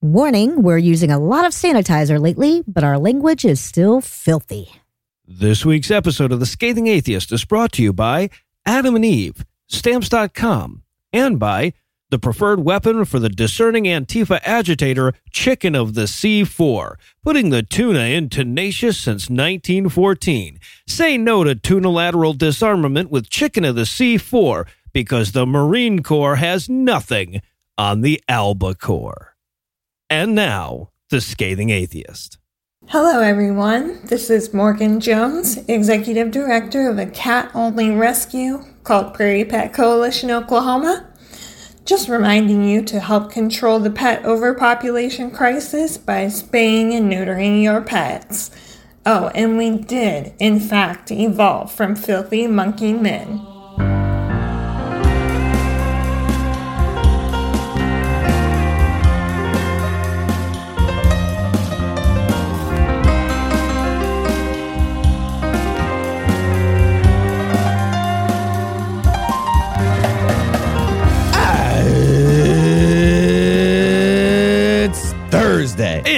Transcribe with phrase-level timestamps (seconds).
[0.00, 4.68] Warning, we're using a lot of sanitizer lately, but our language is still filthy.
[5.26, 8.30] This week's episode of The Scathing Atheist is brought to you by
[8.64, 11.72] Adam and Eve, Stamps.com, and by
[12.10, 16.94] the preferred weapon for the discerning Antifa agitator, Chicken of the C4,
[17.24, 20.60] putting the tuna in tenacious since 1914.
[20.86, 26.68] Say no to tunilateral disarmament with Chicken of the C4 because the Marine Corps has
[26.68, 27.42] nothing
[27.76, 29.34] on the albacore.
[30.10, 32.38] And now, the scathing atheist.
[32.86, 34.00] Hello, everyone.
[34.06, 40.30] This is Morgan Jones, Executive Director of a cat only rescue called Prairie Pet Coalition
[40.30, 41.12] Oklahoma.
[41.84, 47.82] Just reminding you to help control the pet overpopulation crisis by spaying and neutering your
[47.82, 48.50] pets.
[49.04, 53.46] Oh, and we did, in fact, evolve from filthy monkey men.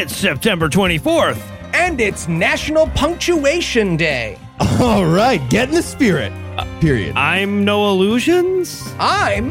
[0.01, 1.43] It's September 24th.
[1.75, 4.39] And it's National Punctuation Day.
[4.81, 6.33] All right, get in the spirit.
[6.81, 7.15] Period.
[7.17, 8.95] I'm Noah Lugeons?
[8.99, 9.51] I'm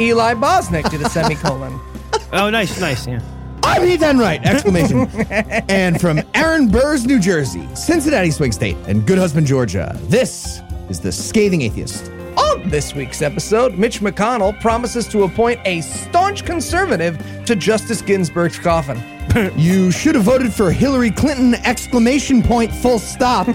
[0.00, 1.78] Eli Bosnick to the semicolon.
[2.32, 3.20] Oh, nice, nice, yeah.
[3.62, 4.44] I'm Heath Enright!
[4.44, 5.06] Exclamation.
[5.68, 10.98] and from Aaron Burrs, New Jersey, Cincinnati Swing State, and Good Husband, Georgia, this is
[10.98, 12.10] the Scathing Atheist.
[12.36, 18.58] On this week's episode, Mitch McConnell promises to appoint a staunch conservative to Justice Ginsburg's
[18.58, 19.13] coffin.
[19.56, 21.54] You should have voted for Hillary Clinton!
[21.54, 23.48] Exclamation point, full stop.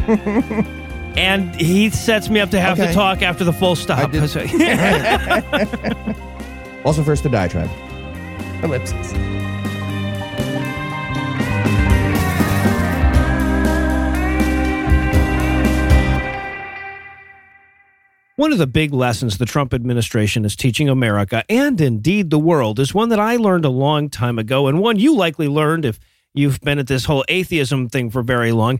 [1.18, 4.00] And he sets me up to have to talk after the full stop.
[4.00, 4.04] I
[6.86, 7.70] also, first the diatribe.
[8.64, 9.12] Ellipses.
[18.40, 22.80] One of the big lessons the Trump administration is teaching America and indeed the world
[22.80, 26.00] is one that I learned a long time ago, and one you likely learned if
[26.34, 28.80] you've been at this whole atheism thing for very long.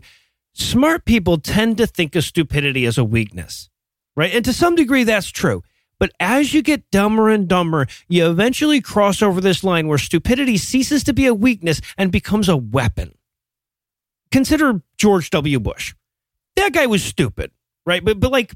[0.54, 3.68] Smart people tend to think of stupidity as a weakness,
[4.16, 4.34] right?
[4.34, 5.62] And to some degree, that's true.
[5.98, 10.56] But as you get dumber and dumber, you eventually cross over this line where stupidity
[10.56, 13.14] ceases to be a weakness and becomes a weapon.
[14.32, 15.60] Consider George W.
[15.60, 15.94] Bush.
[16.56, 17.50] That guy was stupid,
[17.84, 18.02] right?
[18.02, 18.54] But, but like,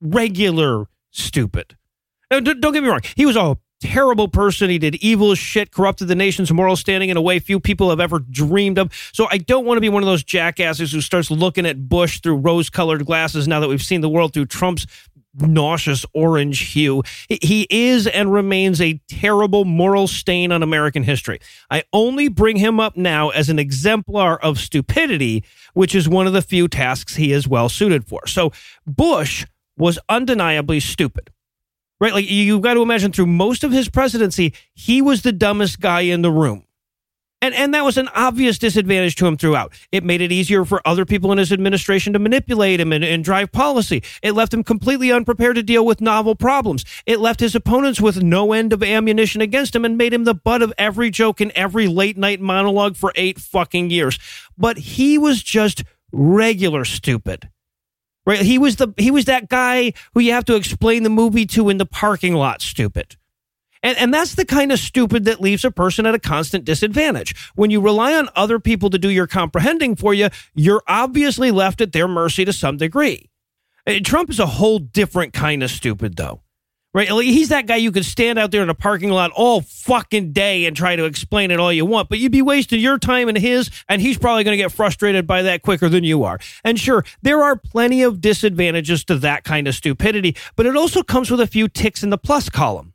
[0.00, 1.76] regular stupid.
[2.30, 3.00] Now, d- don't get me wrong.
[3.16, 4.70] He was a terrible person.
[4.70, 8.00] He did evil shit, corrupted the nation's moral standing in a way few people have
[8.00, 8.92] ever dreamed of.
[9.12, 12.20] So I don't want to be one of those jackasses who starts looking at Bush
[12.20, 14.86] through rose colored glasses now that we've seen the world through Trump's
[15.36, 17.02] nauseous orange hue.
[17.28, 21.40] He- He is and remains a terrible moral stain on American history.
[21.70, 25.42] I only bring him up now as an exemplar of stupidity,
[25.74, 28.26] which is one of the few tasks he is well suited for.
[28.28, 28.52] So
[28.86, 29.44] Bush
[29.76, 31.30] was undeniably stupid.
[32.00, 32.12] Right?
[32.12, 36.02] Like you've got to imagine through most of his presidency, he was the dumbest guy
[36.02, 36.64] in the room.
[37.44, 39.74] And, and that was an obvious disadvantage to him throughout.
[39.92, 43.22] It made it easier for other people in his administration to manipulate him and, and
[43.22, 44.02] drive policy.
[44.22, 46.86] It left him completely unprepared to deal with novel problems.
[47.04, 50.32] It left his opponents with no end of ammunition against him and made him the
[50.32, 54.18] butt of every joke in every late night monologue for eight fucking years.
[54.56, 57.50] But he was just regular stupid.
[58.26, 58.40] Right?
[58.40, 61.68] He was the he was that guy who you have to explain the movie to
[61.68, 63.16] in the parking lot stupid.
[63.82, 67.52] And, and that's the kind of stupid that leaves a person at a constant disadvantage.
[67.54, 71.82] When you rely on other people to do your comprehending for you, you're obviously left
[71.82, 73.28] at their mercy to some degree.
[73.86, 76.43] Uh, Trump is a whole different kind of stupid, though.
[76.94, 77.08] Right?
[77.08, 80.64] He's that guy you could stand out there in a parking lot all fucking day
[80.64, 83.36] and try to explain it all you want, but you'd be wasting your time and
[83.36, 86.38] his, and he's probably going to get frustrated by that quicker than you are.
[86.62, 91.02] And sure, there are plenty of disadvantages to that kind of stupidity, but it also
[91.02, 92.94] comes with a few ticks in the plus column.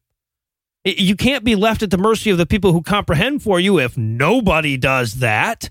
[0.85, 3.97] You can't be left at the mercy of the people who comprehend for you if
[3.97, 5.69] nobody does that.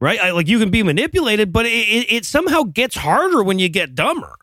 [0.00, 0.32] Right?
[0.32, 4.36] Like you can be manipulated, but it, it somehow gets harder when you get dumber.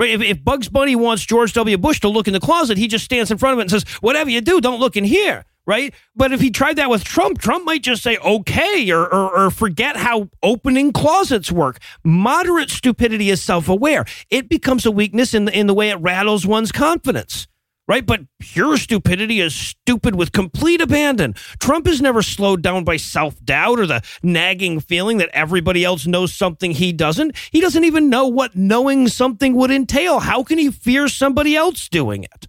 [0.00, 0.10] Right?
[0.10, 1.76] If, if Bugs Bunny wants George W.
[1.76, 3.84] Bush to look in the closet, he just stands in front of it and says,
[4.00, 5.44] Whatever you do, don't look in here.
[5.66, 5.94] Right?
[6.16, 9.50] But if he tried that with Trump, Trump might just say, okay, or, or, or
[9.50, 11.78] forget how opening closets work.
[12.02, 14.04] Moderate stupidity is self aware.
[14.30, 17.46] It becomes a weakness in the, in the way it rattles one's confidence
[17.88, 18.06] right?
[18.06, 21.34] But pure stupidity is stupid with complete abandon.
[21.58, 26.06] Trump is never slowed down by self doubt or the nagging feeling that everybody else
[26.06, 27.36] knows something he doesn't.
[27.50, 30.20] He doesn't even know what knowing something would entail.
[30.20, 32.46] How can he fear somebody else doing it?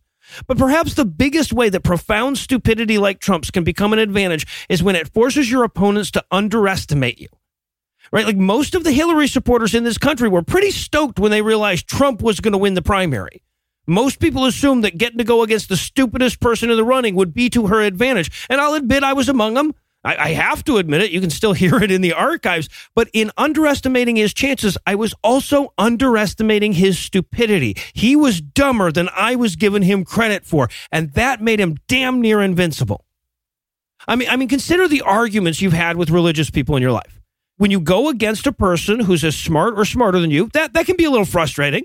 [0.47, 4.83] But perhaps the biggest way that profound stupidity like Trump's can become an advantage is
[4.83, 7.27] when it forces your opponents to underestimate you.
[8.11, 8.25] Right?
[8.25, 11.87] Like most of the Hillary supporters in this country were pretty stoked when they realized
[11.87, 13.41] Trump was going to win the primary.
[13.91, 17.33] Most people assume that getting to go against the stupidest person in the running would
[17.33, 18.47] be to her advantage.
[18.49, 19.73] And I'll admit I was among them.
[20.05, 21.11] I, I, have to admit it.
[21.11, 22.69] You can still hear it in the archives.
[22.95, 27.75] But in underestimating his chances, I was also underestimating his stupidity.
[27.91, 30.69] He was dumber than I was giving him credit for.
[30.89, 33.03] And that made him damn near invincible.
[34.07, 37.19] I mean, I mean, consider the arguments you've had with religious people in your life.
[37.57, 40.85] When you go against a person who's as smart or smarter than you, that, that
[40.85, 41.83] can be a little frustrating.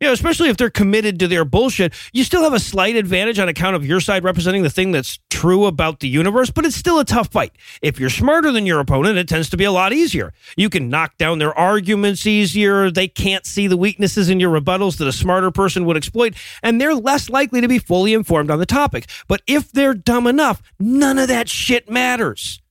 [0.00, 3.38] You know, especially if they're committed to their bullshit, you still have a slight advantage
[3.38, 6.74] on account of your side representing the thing that's true about the universe, but it's
[6.74, 7.52] still a tough fight.
[7.82, 10.32] If you're smarter than your opponent, it tends to be a lot easier.
[10.56, 12.90] You can knock down their arguments easier.
[12.90, 16.80] They can't see the weaknesses in your rebuttals that a smarter person would exploit, and
[16.80, 19.06] they're less likely to be fully informed on the topic.
[19.28, 22.62] But if they're dumb enough, none of that shit matters.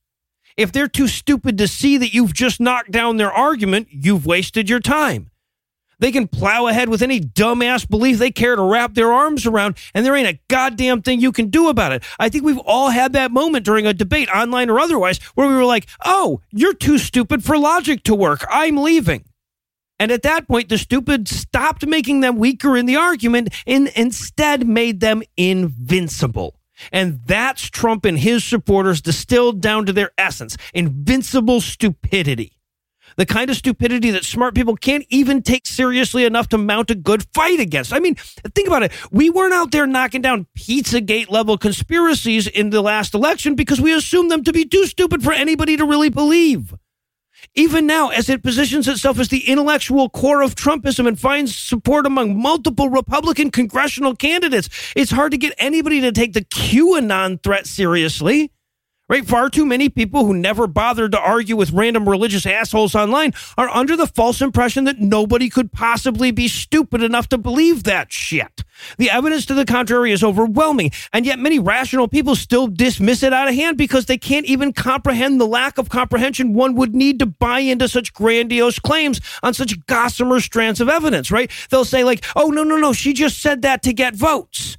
[0.56, 4.68] If they're too stupid to see that you've just knocked down their argument, you've wasted
[4.68, 5.29] your time.
[6.00, 9.76] They can plow ahead with any dumbass belief they care to wrap their arms around,
[9.94, 12.02] and there ain't a goddamn thing you can do about it.
[12.18, 15.54] I think we've all had that moment during a debate, online or otherwise, where we
[15.54, 18.44] were like, oh, you're too stupid for logic to work.
[18.50, 19.24] I'm leaving.
[19.98, 24.66] And at that point, the stupid stopped making them weaker in the argument and instead
[24.66, 26.58] made them invincible.
[26.90, 32.56] And that's Trump and his supporters distilled down to their essence invincible stupidity
[33.16, 36.94] the kind of stupidity that smart people can't even take seriously enough to mount a
[36.94, 37.92] good fight against.
[37.92, 38.14] I mean,
[38.54, 38.92] think about it.
[39.10, 43.92] We weren't out there knocking down Pizzagate level conspiracies in the last election because we
[43.92, 46.74] assumed them to be too stupid for anybody to really believe.
[47.54, 52.06] Even now, as it positions itself as the intellectual core of Trumpism and finds support
[52.06, 57.66] among multiple Republican congressional candidates, it's hard to get anybody to take the QAnon threat
[57.66, 58.52] seriously.
[59.10, 59.26] Right?
[59.26, 63.68] Far too many people who never bothered to argue with random religious assholes online are
[63.68, 68.62] under the false impression that nobody could possibly be stupid enough to believe that shit.
[68.98, 73.32] The evidence to the contrary is overwhelming, and yet many rational people still dismiss it
[73.32, 77.18] out of hand because they can't even comprehend the lack of comprehension one would need
[77.18, 81.50] to buy into such grandiose claims on such gossamer strands of evidence, right?
[81.70, 84.76] They'll say, like, oh, no, no, no, she just said that to get votes.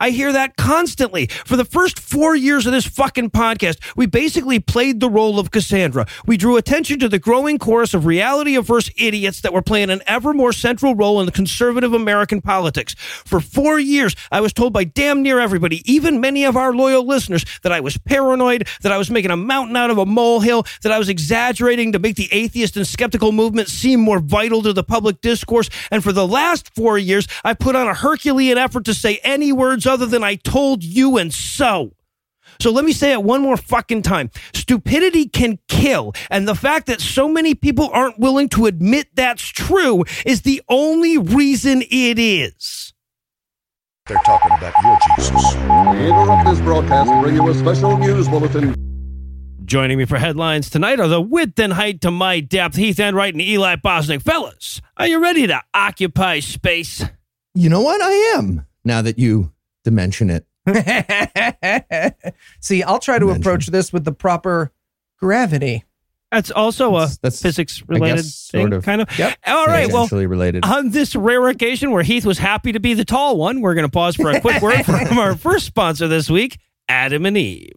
[0.00, 1.28] I hear that constantly.
[1.44, 5.52] For the first four years of this fucking podcast, we basically played the role of
[5.52, 6.06] Cassandra.
[6.26, 10.02] We drew attention to the growing chorus of reality averse idiots that were playing an
[10.08, 12.94] ever more central role in the conservative American politics.
[12.98, 17.06] For four years, I was told by damn near everybody, even many of our loyal
[17.06, 20.66] listeners, that I was paranoid, that I was making a mountain out of a molehill,
[20.82, 24.72] that I was exaggerating to make the atheist and skeptical movement seem more vital to
[24.72, 25.70] the public discourse.
[25.92, 29.52] And for the last four years, I put on a Herculean effort to say any
[29.52, 31.92] words words other than I told you and so.
[32.60, 34.30] So let me say it one more fucking time.
[34.52, 36.12] Stupidity can kill.
[36.30, 40.62] And the fact that so many people aren't willing to admit that's true is the
[40.68, 42.92] only reason it is.
[44.06, 45.54] They're talking about your Jesus.
[45.54, 48.74] We interrupt this broadcast to bring you a special news bulletin.
[49.64, 53.32] Joining me for headlines tonight are the width and height to my depth, Heath Enright
[53.32, 54.20] and Eli Bosnick.
[54.20, 57.02] Fellas, are you ready to occupy space?
[57.54, 58.02] You know what?
[58.02, 58.66] I am.
[58.84, 59.53] Now that you
[59.84, 60.46] to mention it.
[62.60, 63.42] See, I'll try to Mention.
[63.42, 64.72] approach this with the proper
[65.18, 65.84] gravity.
[66.32, 68.84] That's also That's- a that's, physics related guess, thing, sort of.
[68.84, 69.18] kind of.
[69.18, 69.38] Yep.
[69.46, 69.92] All right.
[69.92, 70.64] Well, related.
[70.64, 73.86] on this rare occasion where Heath was happy to be the tall one, we're going
[73.86, 77.70] to pause for a quick word from our first sponsor this week, Adam and Eve.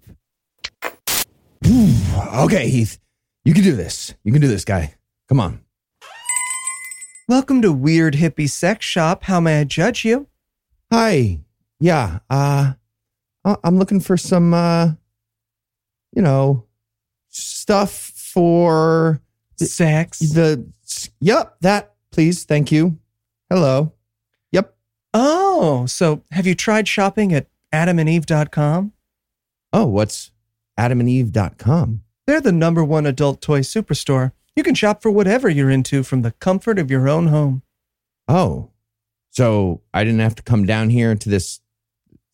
[1.65, 2.99] okay, Heath,
[3.45, 4.15] you can do this.
[4.23, 4.95] You can do this, guy.
[5.29, 5.61] Come on.
[7.27, 9.25] Welcome to Weird Hippie Sex Shop.
[9.25, 10.27] How may I judge you?
[10.91, 11.41] Hi.
[11.79, 12.19] Yeah.
[12.29, 12.73] Uh,
[13.45, 14.91] I- I'm looking for some, uh,
[16.13, 16.65] you know,
[17.29, 19.21] stuff for
[19.57, 20.19] Sex.
[20.19, 20.65] the.
[21.19, 22.43] Yep, that, please.
[22.45, 22.97] Thank you.
[23.49, 23.93] Hello.
[24.51, 24.75] Yep.
[25.13, 28.93] Oh, so have you tried shopping at adamandeve.com?
[29.73, 30.31] Oh, what's
[30.79, 32.01] adamandeve.com?
[32.25, 34.31] They're the number one adult toy superstore.
[34.55, 37.61] You can shop for whatever you're into from the comfort of your own home.
[38.27, 38.71] Oh,
[39.29, 41.59] so I didn't have to come down here to this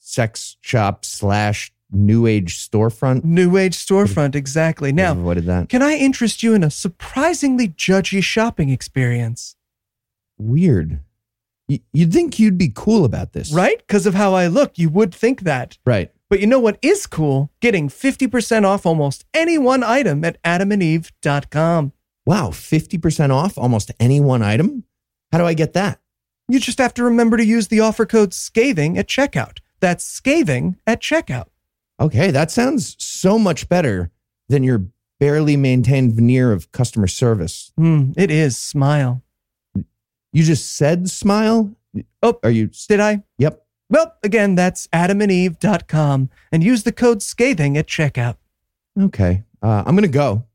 [0.05, 3.23] sex shop slash new age storefront.
[3.23, 4.91] New age storefront, exactly.
[4.91, 5.69] Now, what did that?
[5.69, 9.55] can I interest you in a surprisingly judgy shopping experience?
[10.37, 10.99] Weird.
[11.69, 13.77] Y- You'd think you'd be cool about this, Right?
[13.77, 15.77] Because of how I look, you would think that.
[15.85, 16.11] Right.
[16.29, 17.51] But you know what is cool?
[17.61, 21.93] Getting 50% off almost any one item at adamandeve.com.
[22.25, 24.85] Wow, fifty percent off almost any one item.
[25.31, 25.99] How do I get that?
[26.47, 29.57] You just have to remember to use the offer code SCATHING at checkout.
[29.83, 31.47] That's SCATHING at checkout.
[31.99, 34.11] Okay, that sounds so much better
[34.47, 34.85] than your
[35.19, 37.73] barely maintained veneer of customer service.
[37.77, 39.21] Hmm, it is smile.
[39.75, 41.75] You just said smile?
[42.21, 42.69] Oh, Are you?
[42.87, 43.23] did I?
[43.39, 43.61] Yep.
[43.89, 48.37] Well, again, that's adamandeve.com and use the code SCATHING at checkout.
[48.97, 49.43] Okay.
[49.61, 50.45] Uh, I'm going to go.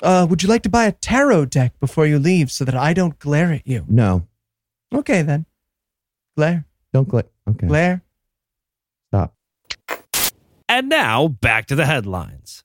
[0.00, 2.92] Uh, would you like to buy a tarot deck before you leave so that I
[2.92, 3.84] don't glare at you?
[3.88, 4.28] No,
[4.94, 5.44] Okay, then.
[6.36, 7.24] Glare, don't glare.
[7.50, 7.66] Okay.
[7.66, 8.02] glare.
[10.76, 10.82] Stop.
[10.84, 12.62] And now back to the headlines.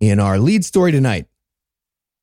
[0.00, 1.26] In our lead story tonight,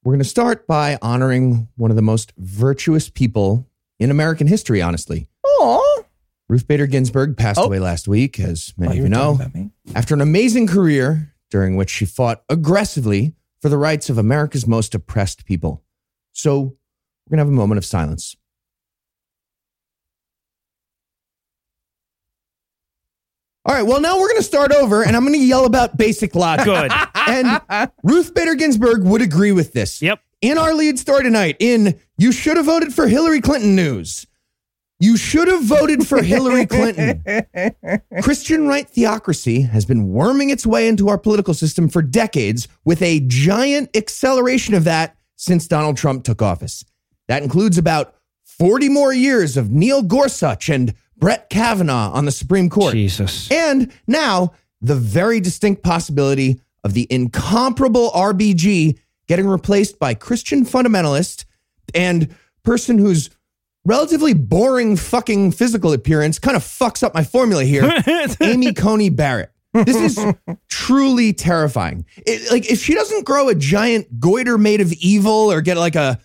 [0.04, 3.68] we're going to start by honoring one of the most virtuous people
[4.00, 5.28] in American history, honestly.
[5.46, 6.04] Aw.
[6.50, 7.64] Ruth Bader Ginsburg passed Oh.
[7.66, 9.70] away last week, as oh, many Oh, of you you know, talking about me.
[9.96, 14.94] after an amazing career during which she fought aggressively for the rights of America's most
[14.94, 15.84] oppressed people.
[16.34, 18.36] So we're going to have a moment of silence.
[23.66, 25.98] All right, well, now we're going to start over and I'm going to yell about
[25.98, 26.66] basic logic.
[26.66, 26.92] Good.
[27.26, 30.02] And Ruth Bader Ginsburg would agree with this.
[30.02, 30.20] Yep.
[30.42, 34.28] In our lead story tonight, in You Should Have Voted for Hillary Clinton News,
[35.00, 37.24] you should have voted for Hillary Clinton.
[38.22, 43.02] Christian right theocracy has been worming its way into our political system for decades with
[43.02, 46.84] a giant acceleration of that since Donald Trump took office.
[47.30, 50.94] That includes about 40 more years of Neil Gorsuch and
[51.24, 52.92] Brett Kavanaugh on the Supreme Court.
[52.92, 53.50] Jesus.
[53.50, 54.52] And now
[54.82, 59.00] the very distinct possibility of the incomparable RBG
[59.30, 61.46] getting replaced by Christian fundamentalist
[61.96, 63.30] and person whose
[63.86, 67.90] relatively boring fucking physical appearance kind of fucks up my formula here,
[68.42, 69.50] Amy Coney Barrett.
[69.74, 70.34] This is
[70.68, 72.06] truly terrifying.
[72.18, 75.96] It- like if she doesn't grow a giant goiter made of evil or get like
[75.96, 76.20] a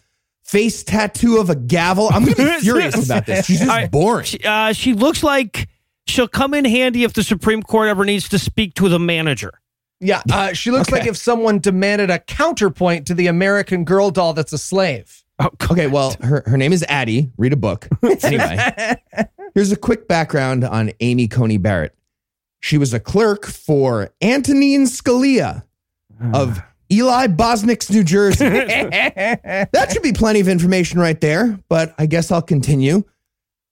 [0.49, 3.47] face tattoo of a gavel, I'm to be furious about this.
[3.47, 4.25] She's just I- boring.
[4.25, 5.69] She, uh, she looks like
[6.07, 9.53] she'll come in handy if the Supreme Court ever needs to speak to the manager.
[10.01, 11.01] Yeah, uh, she looks Okay.
[11.01, 15.23] like if someone demanded a counterpoint to the American Girl doll that's a slave.
[15.41, 17.31] Oh, Okay, well, her, her name is Addy.
[17.37, 17.89] Read a book.
[18.23, 18.59] Anyway,
[19.55, 21.95] here's a quick background on Amy Coney Barrett.
[22.61, 25.65] She was a clerk for Antonin Scalia
[26.33, 28.45] of Eli Bosnick's New Jersey.
[28.49, 33.05] that should be plenty of information right there, but I guess I'll continue.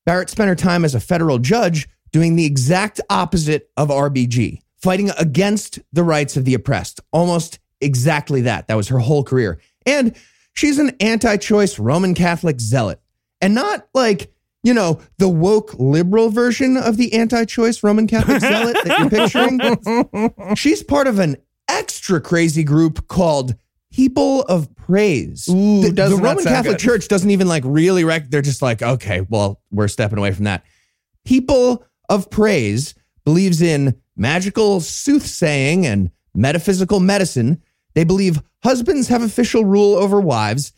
[0.05, 5.11] Barrett spent her time as a federal judge doing the exact opposite of RBG, fighting
[5.19, 7.01] against the rights of the oppressed.
[7.13, 8.69] Almost exactly that.
[8.69, 9.61] That was her whole career.
[9.85, 10.15] And
[10.53, 13.01] she's an anti choice Roman Catholic zealot.
[13.41, 14.33] And not like,
[14.63, 19.11] you know, the woke liberal version of the anti choice Roman Catholic zealot that you're
[19.11, 20.55] picturing.
[20.57, 21.37] She's part of an
[21.69, 23.55] extra crazy group called
[23.93, 25.49] People of Praise.
[25.49, 26.85] Ooh, the, the Roman Catholic good.
[26.85, 30.45] Church doesn't even like really rec- they're just like, okay, well, we're stepping away from
[30.45, 30.65] that.
[31.25, 32.95] People of Praise
[33.25, 37.63] believes in magical soothsaying and metaphysical medicine.
[37.95, 40.73] They believe husbands have official rule over wives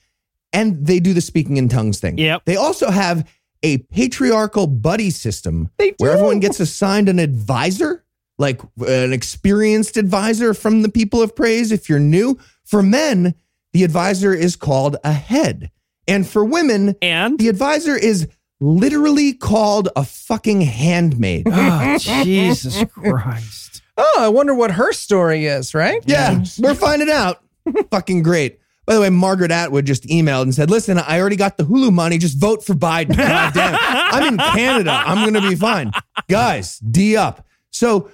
[0.52, 2.18] and they do the speaking in tongues thing.
[2.18, 2.44] Yep.
[2.46, 3.28] They also have
[3.62, 8.04] a patriarchal buddy system where everyone gets assigned an advisor,
[8.38, 11.72] like an experienced advisor from the people of praise.
[11.72, 13.34] If you're new, for men,
[13.72, 15.70] the advisor is called a head.
[16.06, 18.28] And for women, And the advisor is
[18.60, 21.46] literally called a fucking handmaid.
[21.50, 23.82] oh, Jesus Christ.
[23.96, 26.02] Oh, I wonder what her story is, right?
[26.06, 27.42] Yeah, we're finding out.
[27.90, 28.58] fucking great.
[28.86, 31.92] By the way, Margaret Atwood just emailed and said, listen, I already got the Hulu
[31.92, 32.16] money.
[32.16, 33.14] Just vote for Biden.
[33.16, 33.80] God damn it.
[33.82, 34.92] I'm in Canada.
[34.92, 35.92] I'm going to be fine.
[36.28, 37.44] Guys, D up.
[37.70, 38.10] So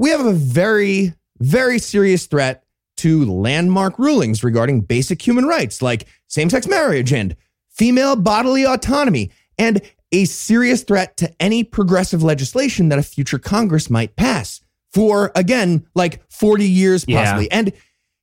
[0.00, 2.64] we have a very, very serious threat
[2.96, 7.36] to landmark rulings regarding basic human rights like same sex marriage and
[7.68, 13.90] female bodily autonomy, and a serious threat to any progressive legislation that a future Congress
[13.90, 17.22] might pass for, again, like 40 years Yeah.
[17.22, 17.50] possibly.
[17.52, 17.70] And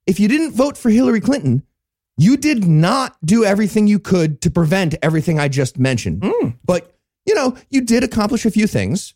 [0.07, 1.61] if you didn't vote for Hillary Clinton,
[2.17, 6.21] you did not do everything you could to prevent everything I just mentioned.
[6.21, 6.55] Mm.
[6.65, 6.95] But,
[7.27, 9.13] you know, you did accomplish a few things.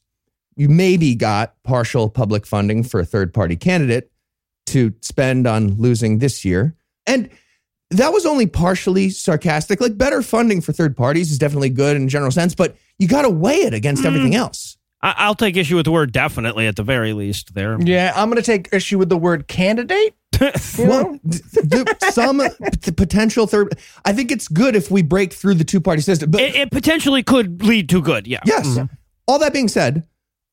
[0.62, 4.12] You maybe got partial public funding for a third party candidate
[4.68, 6.76] to spend on losing this year.
[7.08, 7.32] And
[7.90, 9.82] that was only partially sarcastic.
[9.82, 13.08] Like better funding for third parties is definitely good in a general sense, but you
[13.08, 14.06] got to weigh it against mm.
[14.06, 14.78] everything else.
[15.02, 17.82] I- I'll take issue with the word definitely at the very least there.
[17.82, 20.14] Yeah, I'm going to take issue with the word candidate.
[20.78, 21.20] Well, know?
[21.28, 22.40] th- th- some
[22.84, 23.80] p- potential third.
[24.06, 26.30] I think it's good if we break through the two party system.
[26.30, 28.28] But It, it potentially could lead to good.
[28.28, 28.42] Yeah.
[28.46, 28.94] yes, mm-hmm.
[29.28, 30.08] all that being said,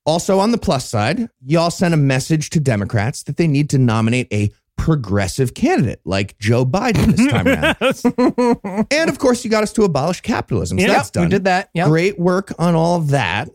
[0.09, 3.79] also on the plus side, y'all sent a message to Democrats that they need to
[3.79, 8.87] nominate a progressive candidate like Joe Biden this time around.
[8.91, 10.79] and of course, you got us to abolish capitalism.
[10.79, 11.25] So Yep, that's done.
[11.25, 11.69] we did that.
[11.75, 11.87] Yeah.
[11.88, 13.50] Great work on all of that.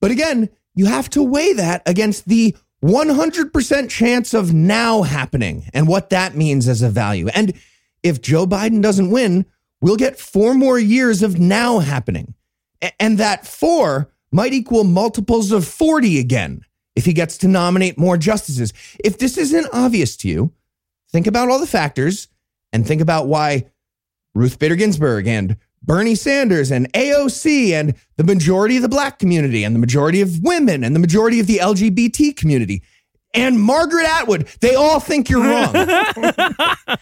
[0.00, 5.88] But again, you have to weigh that against the 100% chance of now happening and
[5.88, 7.28] what that means as a value.
[7.28, 7.54] And
[8.04, 9.46] if Joe Biden doesn't win,
[9.80, 12.34] we'll get four more years of now happening.
[13.00, 16.62] And that four might equal multiples of 40 again
[16.96, 18.72] if he gets to nominate more justices.
[19.02, 20.52] If this isn't obvious to you,
[21.10, 22.28] think about all the factors
[22.72, 23.66] and think about why
[24.34, 29.64] Ruth Bader Ginsburg and Bernie Sanders and AOC and the majority of the black community
[29.64, 32.82] and the majority of women and the majority of the LGBT community
[33.34, 35.74] and Margaret Atwood, they all think you're wrong.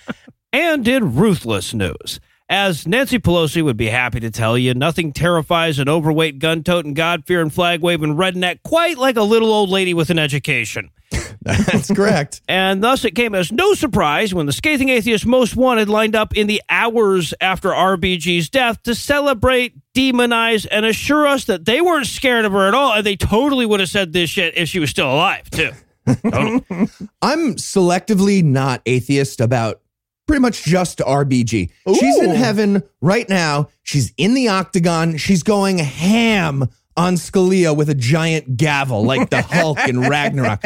[0.53, 2.19] And did ruthless news,
[2.49, 6.95] as Nancy Pelosi would be happy to tell you, nothing terrifies an overweight, gun toting,
[6.95, 10.91] God fearing, flag waving redneck quite like a little old lady with an education.
[11.43, 12.41] That's correct.
[12.49, 16.37] And thus it came as no surprise when the scathing atheist most wanted lined up
[16.37, 22.07] in the hours after RBG's death to celebrate, demonize, and assure us that they weren't
[22.07, 22.93] scared of her at all.
[22.93, 25.71] And they totally would have said this shit if she was still alive, too.
[26.07, 26.65] Totally.
[26.73, 26.87] Oh.
[27.21, 29.81] I'm selectively not atheist about
[30.27, 31.71] pretty much just RBG.
[31.99, 33.69] She's in heaven right now.
[33.83, 35.17] She's in the octagon.
[35.17, 40.65] She's going ham on Scalia with a giant gavel like the Hulk in Ragnarok.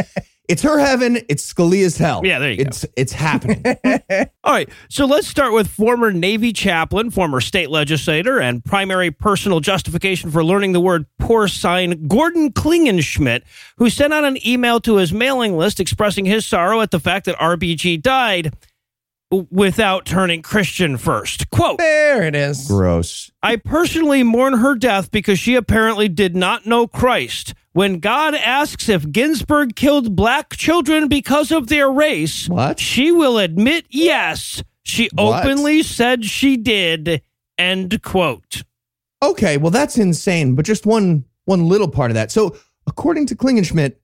[0.48, 1.18] It's her heaven.
[1.28, 2.22] It's Scalia's hell.
[2.24, 2.62] Yeah, there you go.
[2.62, 3.64] it's, It's happening.
[4.42, 9.60] All right, so let's start with former Navy chaplain, former state legislator, and primary personal
[9.60, 13.42] justification for learning the word porcine, Gordon Klingenschmitt,
[13.76, 17.26] who sent out an email to his mailing list expressing his sorrow at the fact
[17.26, 18.52] that RBG died
[19.30, 21.48] without turning Christian first.
[21.50, 22.66] Quote, There it is.
[22.66, 23.30] Gross.
[23.42, 27.54] I personally mourn her death because she apparently did not know Christ.
[27.72, 32.80] When God asks if Ginsburg killed black children because of their race, What?
[32.80, 34.62] she will admit yes.
[34.82, 35.44] She What?
[35.44, 37.22] openly said she did.
[37.56, 38.64] End quote.
[39.22, 42.32] Okay, well that's insane, but just one one little part of that.
[42.32, 42.56] So,
[42.86, 43.96] according to Klingenschmitt,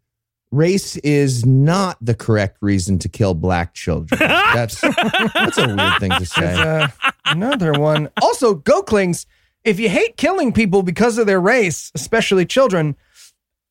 [0.57, 4.19] race is not the correct reason to kill black children.
[4.21, 6.55] That's that's a weird thing to say.
[6.55, 6.89] uh,
[7.27, 8.09] another one.
[8.23, 9.27] Also, go Klings.
[9.65, 12.97] If you hate killing people because of their race, especially children,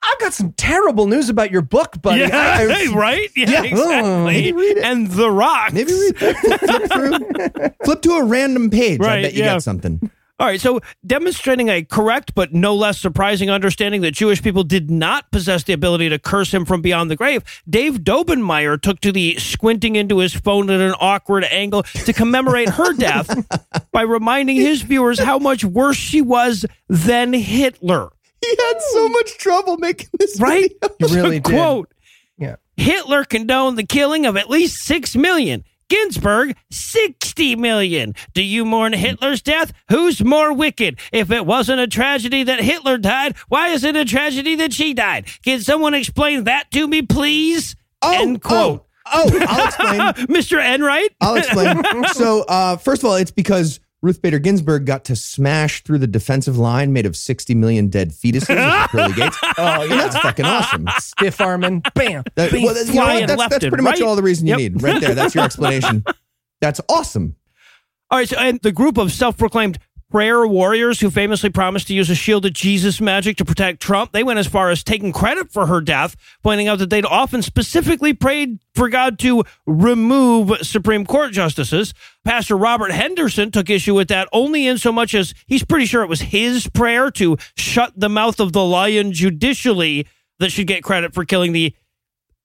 [0.04, 2.20] I've got some terrible news about your book, buddy.
[2.22, 3.30] yeah, I- right?
[3.36, 3.64] Yeah, Yeah.
[3.64, 4.24] exactly.
[4.26, 4.84] Maybe read it.
[4.84, 5.74] And The Rock.
[5.74, 9.00] Maybe read flip through, flip to a random page.
[9.02, 9.54] I bet you yeah.
[9.54, 10.12] get something.
[10.38, 14.92] All right, so demonstrating a correct but no less surprising understanding that Jewish people did
[14.92, 19.14] not possess the ability to curse him from beyond the grave, Dave Daubenmire took to
[19.14, 23.34] the squinting into his phone at an awkward angle to commemorate her death
[23.94, 28.10] by reminding his viewers how much worse she was than Hitler.
[28.42, 30.70] He had so much trouble making this Right?
[30.82, 30.96] video.
[31.00, 31.54] You really did.
[31.54, 31.94] Quote
[32.38, 32.58] Yeah.
[32.76, 35.64] Hitler condoned the killing of at least 6 million.
[35.90, 38.16] Ginsburg, 60 million.
[38.34, 39.72] Do you mourn Hitler's death?
[39.90, 41.00] Who's more wicked?
[41.12, 44.94] If it wasn't a tragedy that Hitler died, why is it a tragedy that she
[44.94, 45.28] died?
[45.44, 47.76] Can someone explain that to me, please?
[48.02, 48.86] Oh, End quote.
[49.08, 50.28] Oh, oh, I'll explain.
[50.36, 50.60] Mr.
[50.64, 51.16] Enright?
[51.22, 51.84] I'll explain.
[52.14, 56.06] So, uh, first of all, it's because Ruth Bader Ginsburg got to smash through the
[56.06, 59.36] defensive line made of 60 million dead fetuses at pearly gates.
[59.58, 60.86] Oh, And that's fucking awesome.
[61.00, 61.82] Stiff arming.
[61.96, 62.24] Bam.
[62.36, 63.28] That- well, that- you know what?
[63.28, 64.08] That's, that's pretty much right.
[64.08, 64.58] all the reason you Yep.
[64.60, 65.16] need right there.
[65.16, 66.04] That's your explanation.
[66.62, 67.36] That's awesome.
[68.12, 69.80] All right, so and the group of self-proclaimed
[70.16, 74.14] prayer warriors who famously promised to use a shield of Jesus magic to protect Trump,
[74.14, 77.42] they went as far as taking credit for her death, pointing out that they'd often
[77.42, 81.94] specifically prayed for God to remove Supreme Court justices.
[82.24, 86.02] Pastor Robert Henderson took issue with that only in so much as he's pretty sure
[86.02, 90.08] it was his prayer to shut the mouth of the lion judicially
[90.40, 91.76] that should get credit for killing the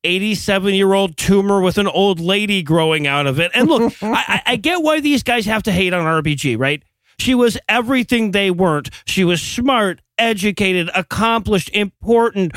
[0.02, 3.52] 87 year old tumor with an old lady growing out of it.
[3.54, 6.82] And look, I, I- I get why these guys have to hate on RBG, right?
[7.20, 8.90] She was everything they weren't.
[9.06, 12.52] She was smart, educated, accomplished, important,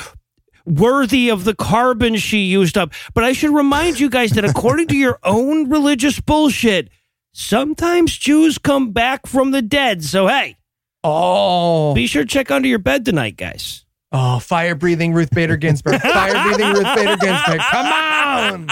[0.65, 2.91] worthy of the carbon she used up.
[3.13, 6.89] But I should remind you guys that according to your own religious bullshit,
[7.34, 10.04] sometimes Jews come back from the dead.
[10.04, 10.56] So, hey,
[11.04, 11.93] Oh.
[11.93, 13.86] be sure to check under your bed tonight, guys.
[14.13, 15.99] Oh, fire breathing Ruth Bader Ginsburg.
[16.02, 17.60] Fire breathing Ruth Bader Ginsburg.
[17.71, 18.67] Come on.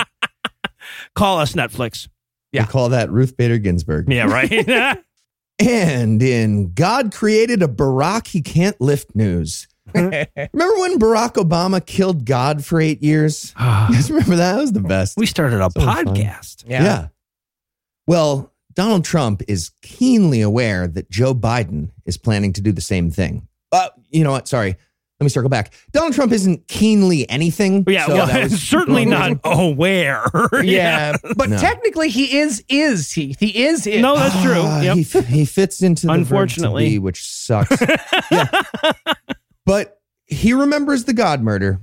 [1.16, 2.08] Call us, Netflix.
[2.54, 4.12] We call that Ruth Bader Ginsburg.
[4.12, 4.98] Yeah, right?
[5.68, 9.68] And in God created a Barack he can't lift news.
[9.96, 10.30] remember
[10.80, 13.54] when Barack Obama killed God for eight years?
[13.60, 14.54] You guys remember that?
[14.56, 15.18] That was the best.
[15.18, 16.06] we started a So fun.
[16.08, 16.64] podcast.
[16.68, 17.08] Yeah.
[18.08, 23.12] Well, Donald Trump is keenly aware that Joe Biden is planning to do the same
[23.12, 23.48] thing.
[23.72, 24.48] Uh, you know what?
[24.48, 24.76] Sorry.
[25.22, 25.72] Let me circle back.
[25.92, 27.84] Donald Trump isn't keenly anything.
[27.88, 29.40] Yeah, so well, that was certainly not reason.
[29.44, 30.26] aware.
[30.64, 31.58] Yeah, but No.
[31.60, 34.02] technically he is is he he is it.
[34.02, 34.62] No, that's true.
[34.64, 34.96] Ah, Yep.
[34.98, 35.04] he,
[35.38, 36.86] he fits into the Unfortunately.
[36.86, 37.78] verb to be, which sucks.
[38.32, 38.50] yeah.
[39.66, 41.80] But he remembers the God murder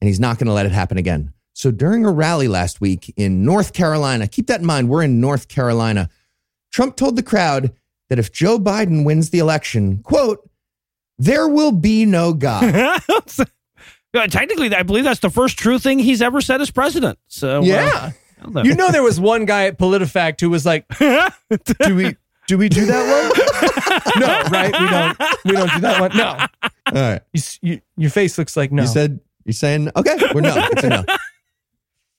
[0.00, 1.32] and he's not going to let it happen again.
[1.54, 5.20] So during a rally last week in North Carolina, keep that in mind, we're in
[5.20, 6.08] North Carolina.
[6.72, 7.72] Trump told the crowd
[8.10, 10.48] that if Joe Biden wins the election, quote,
[11.18, 13.00] there will be no God.
[14.14, 17.18] Uh, Technically, I believe that's the first true thing he's ever said as president.
[17.26, 18.12] So, uh, Yeah.
[18.64, 22.70] You know there was one guy at PolitiFact who was like, "Do we do we
[22.70, 23.02] do that
[24.14, 24.20] one?
[24.20, 24.72] no, right?
[24.80, 26.16] We don't we don't do that one.
[26.16, 26.46] No.
[26.62, 27.20] All right.
[27.34, 28.82] You, you, your face looks like no.
[28.82, 30.16] You said you're saying okay.
[30.34, 30.54] We're no.
[30.56, 31.04] It's a no.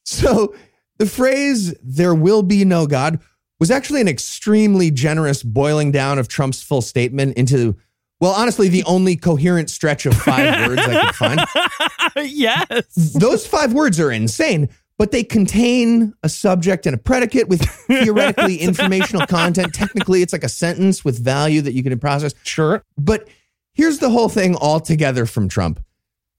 [0.04, 0.54] So
[0.98, 3.20] the phrase "there will be no God"
[3.60, 7.76] was actually an extremely generous boiling down of Trump's full statement into,
[8.20, 12.30] well, honestly, the only coherent stretch of five words I could find.
[12.30, 13.14] yes.
[13.14, 18.58] Those five words are insane, but they contain a subject and a predicate with theoretically
[18.62, 19.74] informational content.
[19.74, 22.34] Technically, it's like a sentence with value that you can process.
[22.44, 22.84] sure.
[22.98, 23.28] But
[23.74, 25.84] here's the whole thing all together from Trump.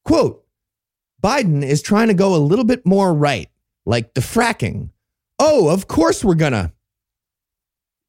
[0.05, 0.45] Quote
[1.23, 3.49] Biden is trying to go a little bit more right,
[3.87, 4.91] like the fracking.
[5.39, 6.73] Oh, of course we're gonna.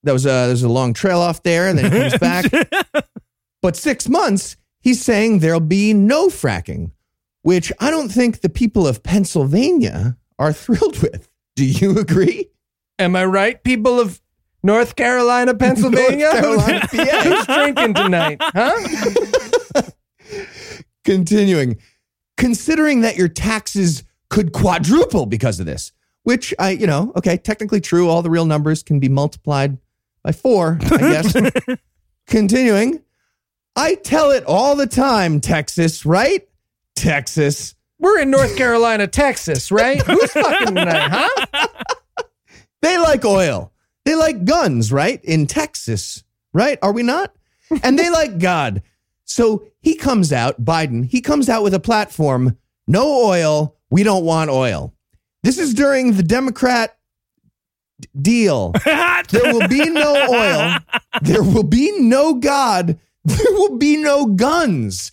[0.04, 2.46] That was a there's a long trail off there, and then he comes back.
[3.62, 6.92] But six months, he's saying there'll be no fracking,
[7.42, 11.30] which I don't think the people of Pennsylvania are thrilled with.
[11.56, 12.50] Do you agree?
[12.98, 14.22] Am I right, people of
[14.64, 16.32] North Carolina, Pennsylvania?
[16.42, 17.22] North Carolina, PA.
[17.24, 18.38] Who's drinking tonight?
[18.42, 19.82] Huh?
[21.06, 21.78] Continuing,
[22.38, 25.92] considering that your taxes could quadruple because of this,
[26.24, 28.10] which I, you know, okay, technically true.
[28.10, 29.78] All the real numbers can be multiplied
[30.24, 31.78] by four, I guess.
[32.28, 33.02] Continuing,
[33.80, 36.46] I tell it all the time, Texas, right?
[36.98, 37.76] Texas.
[37.98, 40.02] We're in North Carolina, Texas, right?
[40.02, 41.68] Who's fucking tonight, huh?
[42.82, 43.72] They like oil.
[44.04, 45.24] They like guns, right?
[45.24, 46.78] In Texas, right?
[46.82, 47.34] Are we not?
[47.84, 48.84] And they like God.
[49.24, 53.76] So he comes out, Biden, he comes out with a platform no oil.
[53.90, 54.94] We don't want oil.
[55.44, 56.98] This is during the Democrat
[58.22, 58.74] deal.
[59.30, 60.78] There will be no oil.
[61.22, 62.98] There will be no God.
[63.26, 65.12] There will be no guns.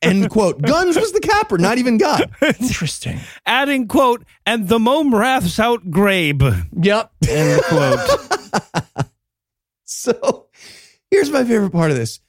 [0.00, 0.62] End quote.
[0.62, 2.30] Guns was the capper, not even God.
[2.60, 3.20] Interesting.
[3.46, 6.66] Adding, quote, and the mome raths outgrabe.
[6.80, 7.12] Yep.
[7.28, 9.08] End quote.
[9.90, 10.46] So
[11.10, 12.20] here's my favorite part of this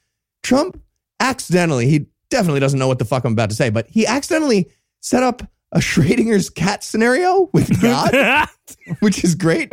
[0.42, 0.80] Trump
[1.20, 4.70] accidentally, he definitely doesn't know what the fuck I'm about to say, but he accidentally
[5.00, 8.48] set up a Schrodinger's cat scenario with God,
[9.00, 9.70] which is great.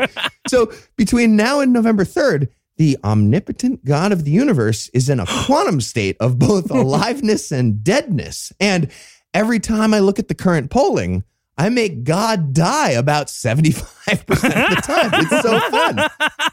[0.47, 5.25] So between now and November 3rd, the omnipotent God of the universe is in a
[5.45, 8.51] quantum state of both aliveness and deadness.
[8.59, 8.89] And
[9.33, 11.23] every time I look at the current polling,
[11.57, 15.09] I make God die about 75% of the time.
[15.13, 16.07] It's so fun.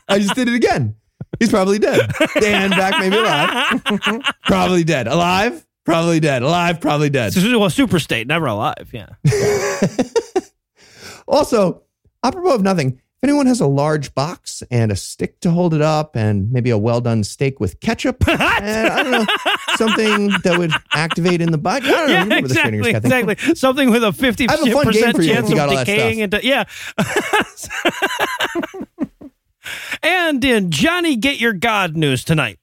[0.08, 0.96] I just did it again.
[1.38, 2.10] He's probably dead.
[2.40, 4.32] Dan back, maybe alive.
[4.46, 5.06] probably dead.
[5.06, 5.66] Alive?
[5.84, 6.42] Probably dead.
[6.42, 6.80] Alive?
[6.80, 7.34] Probably dead.
[7.36, 8.90] well, super state, never alive.
[8.92, 9.08] Yeah.
[11.26, 11.82] Also,
[12.22, 15.80] apropos of nothing, if anyone has a large box and a stick to hold it
[15.80, 19.26] up and maybe a well done steak with ketchup, and I don't know,
[19.76, 21.86] something that would activate in the body.
[21.86, 22.12] I don't know.
[22.12, 23.54] Yeah, remember the exactly, exactly.
[23.54, 25.70] Something with a fifty I have a fun game percent for you chance of got
[25.70, 26.64] all that decaying into yeah.
[30.02, 32.58] and in Johnny Get Your God news tonight,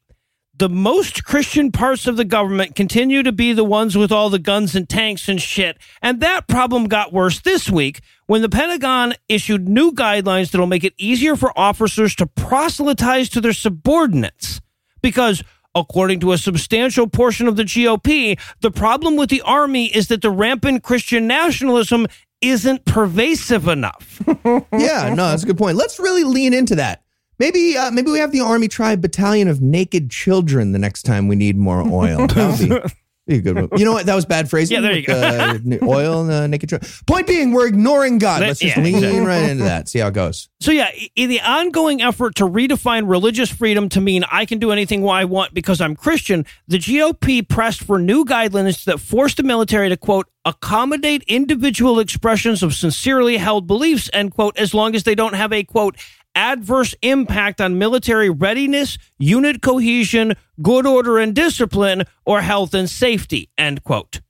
[0.56, 4.38] the most Christian parts of the government continue to be the ones with all the
[4.38, 9.13] guns and tanks and shit, and that problem got worse this week when the Pentagon
[9.28, 14.62] issued new guidelines that'll make it easier for officers to proselytize to their subordinates
[15.02, 15.44] because.
[15.74, 20.22] According to a substantial portion of the GOP, the problem with the army is that
[20.22, 22.08] the rampant Christian nationalism
[22.41, 24.22] isn't pervasive enough.
[24.74, 25.78] Yeah, no, that's a good point.
[25.78, 27.04] Let's really lean into that.
[27.39, 31.30] Maybe, uh, maybe we have the Army Tribe Battalion of Naked Children the next time
[31.30, 32.28] we need more oil.
[32.28, 32.89] That would be,
[33.38, 33.70] a good one.
[33.78, 34.06] You know what?
[34.06, 34.76] That was bad phrasing.
[34.82, 36.91] Yeah, there you with the uh, n- oil and the naked children.
[37.08, 38.41] Point being, we're ignoring God.
[38.41, 39.20] That- Let's just yeah, lean exactly.
[39.22, 39.89] right into that.
[39.89, 40.50] See how it goes.
[40.60, 44.72] So yeah, in the ongoing effort to redefine religious freedom to mean I can do
[44.72, 49.44] anything I want because I'm Christian, the GOP pressed for new guidelines that force the
[49.44, 55.04] military to quote accommodate individual expressions of sincerely held beliefs end quote as long as
[55.04, 55.96] they don't have a quote
[56.36, 63.50] adverse impact on military readiness, unit cohesion, good order and discipline, or health and safety
[63.58, 64.22] end quote.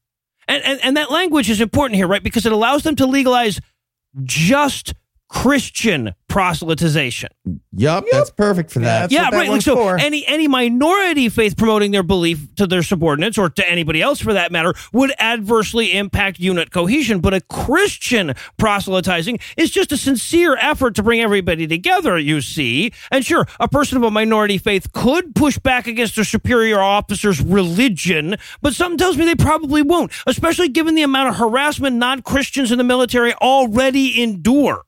[0.48, 2.24] And, and and that language is important here, right?
[2.24, 3.60] Because it allows them to legalize
[4.24, 4.94] just
[5.32, 7.30] Christian proselytization.
[7.72, 9.12] Yup, that's perfect for that.
[9.12, 9.50] Yeah, that right.
[9.50, 9.98] Like so, for.
[9.98, 14.34] any any minority faith promoting their belief to their subordinates or to anybody else for
[14.34, 17.22] that matter would adversely impact unit cohesion.
[17.22, 22.20] But a Christian proselytizing is just a sincere effort to bring everybody together.
[22.20, 26.26] You see, and sure, a person of a minority faith could push back against their
[26.26, 31.38] superior officer's religion, but something tells me they probably won't, especially given the amount of
[31.38, 34.84] harassment non Christians in the military already endure.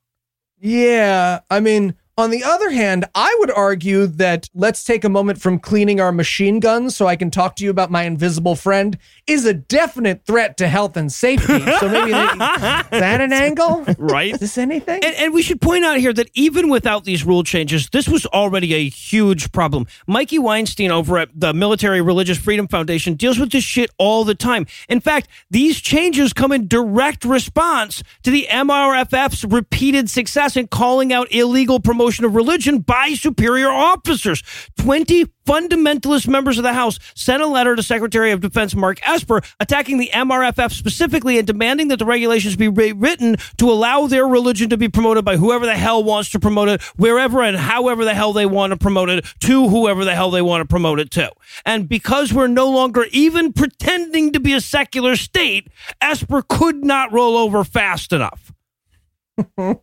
[0.66, 5.42] Yeah, I mean, on the other hand, I would argue that let's take a moment
[5.42, 9.00] from cleaning our machine guns so I can talk to you about my invisible friend
[9.26, 11.62] is a definite threat to health and safety.
[11.84, 13.84] So maybe that, is that an angle?
[13.98, 14.34] Right?
[14.34, 15.04] Is this anything?
[15.04, 18.26] And, and we should point out here that even without these rule changes, this was
[18.28, 19.88] already a huge problem.
[20.08, 24.36] Mikey Weinstein over at the Military Religious Freedom Foundation deals with this shit all the
[24.36, 24.68] time.
[24.88, 31.12] In fact, these changes come in direct response to the MRFF's repeated success in calling
[31.12, 34.44] out illegal promotion of religion by superior officers.
[34.78, 39.42] 20 fundamentalist members of the House sent a letter to Secretary of Defense Mark Esper
[39.60, 44.70] attacking the MRFF specifically and demanding that the regulations be rewritten to allow their religion
[44.70, 48.14] to be promoted by whoever the hell wants to promote it, wherever and however the
[48.14, 51.12] hell they want to promote it to whoever the hell they want to promote it
[51.12, 51.32] to.
[51.66, 55.68] And because we're no longer even pretending to be a secular state,
[56.02, 58.53] Esper could not roll over fast enough.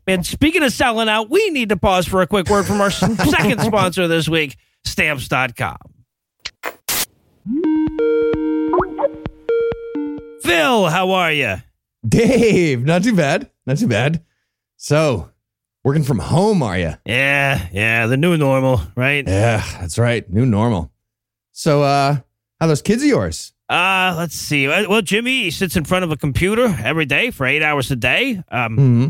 [0.07, 2.91] And speaking of selling out, we need to pause for a quick word from our
[2.91, 5.77] second sponsor this week, stamps.com.
[10.43, 11.57] Phil, how are you?
[12.07, 13.51] Dave, not too bad.
[13.67, 14.25] Not too bad.
[14.77, 15.31] So,
[15.85, 16.95] working from home, are you?
[17.05, 19.27] Yeah, yeah, the new normal, right?
[19.27, 20.29] Yeah, that's right.
[20.31, 20.91] New normal.
[21.53, 22.17] So, uh,
[22.59, 23.53] how those kids of yours?
[23.69, 24.67] Uh, let's see.
[24.67, 28.43] Well, Jimmy sits in front of a computer every day for eight hours a day,
[28.51, 29.09] um, hmm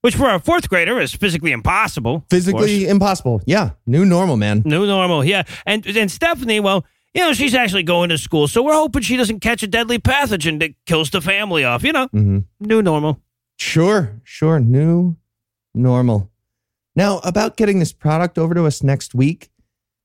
[0.00, 2.24] which for a fourth grader is physically impossible.
[2.30, 3.40] Physically impossible.
[3.46, 4.62] Yeah, new normal, man.
[4.64, 5.42] New normal, yeah.
[5.66, 6.84] And and Stephanie, well,
[7.14, 9.98] you know, she's actually going to school, so we're hoping she doesn't catch a deadly
[9.98, 11.82] pathogen that kills the family off.
[11.82, 13.20] You know, hmm new normal.
[13.56, 14.60] Sure, sure.
[14.60, 15.16] New
[15.74, 16.30] normal.
[16.94, 19.50] Now, about getting this product over to us next week,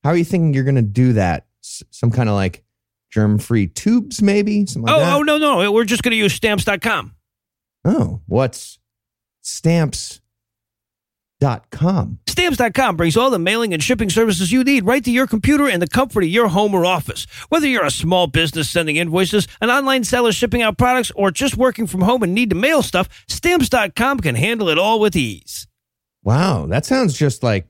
[0.02, 1.46] how are you thinking you're going to do that?
[1.62, 2.64] S- some kind of like
[3.10, 4.66] germ free tubes, maybe?
[4.66, 5.16] Something like oh, that?
[5.16, 7.14] oh no, no, we're just going to use stamps.com.
[7.84, 8.78] Oh, what's
[9.44, 10.20] stamps.com?
[12.26, 15.78] Stamps.com brings all the mailing and shipping services you need right to your computer in
[15.78, 17.26] the comfort of your home or office.
[17.48, 21.56] Whether you're a small business sending invoices, an online seller shipping out products, or just
[21.56, 25.68] working from home and need to mail stuff, Stamps.com can handle it all with ease.
[26.24, 27.66] Wow, that sounds just like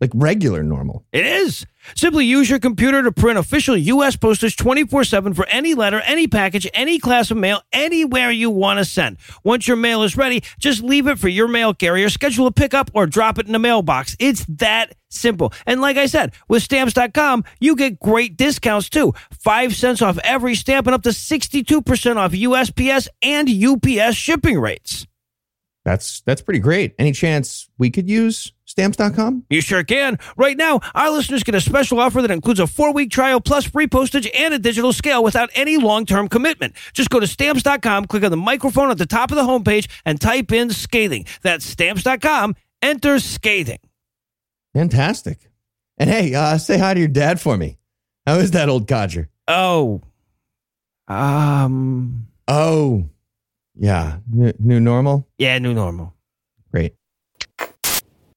[0.00, 1.04] like regular normal.
[1.12, 1.66] It is.
[1.94, 4.16] Simply use your computer to print official U.S.
[4.16, 8.78] postage 24 7 for any letter, any package, any class of mail, anywhere you want
[8.78, 9.16] to send.
[9.44, 12.90] Once your mail is ready, just leave it for your mail carrier, schedule a pickup,
[12.94, 14.16] or drop it in the mailbox.
[14.18, 15.52] It's that simple.
[15.64, 19.14] And like I said, with stamps.com, you get great discounts too.
[19.30, 25.06] Five cents off every stamp and up to 62% off USPS and UPS shipping rates.
[25.86, 26.96] That's that's pretty great.
[26.98, 29.44] Any chance we could use stamps.com?
[29.48, 30.18] You sure can.
[30.36, 33.66] Right now, our listeners get a special offer that includes a four week trial plus
[33.66, 36.74] free postage and a digital scale without any long term commitment.
[36.92, 40.20] Just go to stamps.com, click on the microphone at the top of the homepage, and
[40.20, 41.24] type in scathing.
[41.42, 42.56] That's stamps.com.
[42.82, 43.78] Enter scathing.
[44.74, 45.38] Fantastic.
[45.98, 47.78] And hey, uh, say hi to your dad for me.
[48.26, 49.28] How is that old codger?
[49.46, 50.02] Oh.
[51.06, 52.26] Um.
[52.48, 53.08] Oh,
[53.76, 54.18] yeah.
[54.32, 55.28] N- new normal?
[55.38, 56.14] Yeah, new normal.
[56.70, 56.94] Great.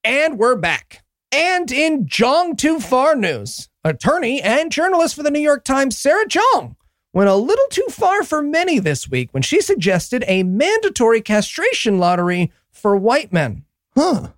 [0.03, 1.03] And we're back.
[1.31, 6.25] And in Jeong Too Far news, attorney and journalist for the New York Times, Sarah
[6.27, 6.75] Jeong,
[7.13, 11.99] went a little too far for many this week when she suggested a mandatory castration
[11.99, 13.65] lottery for white men.
[13.95, 14.29] Huh.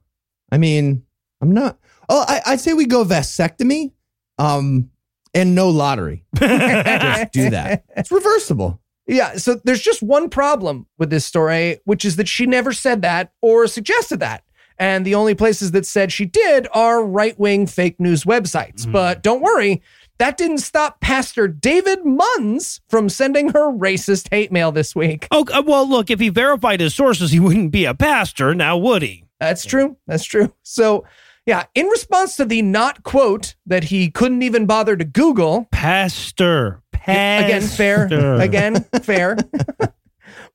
[0.52, 1.04] I mean,
[1.42, 1.78] I'm not.
[2.10, 3.92] Oh, I, I'd say we go vasectomy
[4.38, 4.90] um,
[5.34, 6.26] and no lottery.
[6.36, 7.86] Just do that.
[7.96, 8.82] It's reversible.
[9.08, 13.02] Yeah, so there's just one problem with this story, which is that she never said
[13.02, 14.44] that or suggested that.
[14.78, 18.92] And the only places that said she did are right wing fake news websites.
[18.92, 19.82] But don't worry,
[20.18, 25.28] that didn't stop Pastor David Munns from sending her racist hate mail this week.
[25.32, 28.78] Oh, uh, well, look, if he verified his sources, he wouldn't be a pastor, now
[28.78, 29.24] would he?
[29.40, 29.98] That's true.
[30.08, 30.54] That's true.
[30.64, 31.06] So,
[31.46, 36.82] yeah, in response to the not quote that he couldn't even bother to Google, Pastor.
[36.92, 37.46] Pastor.
[37.46, 38.36] Again, fair.
[38.42, 39.38] Again, fair.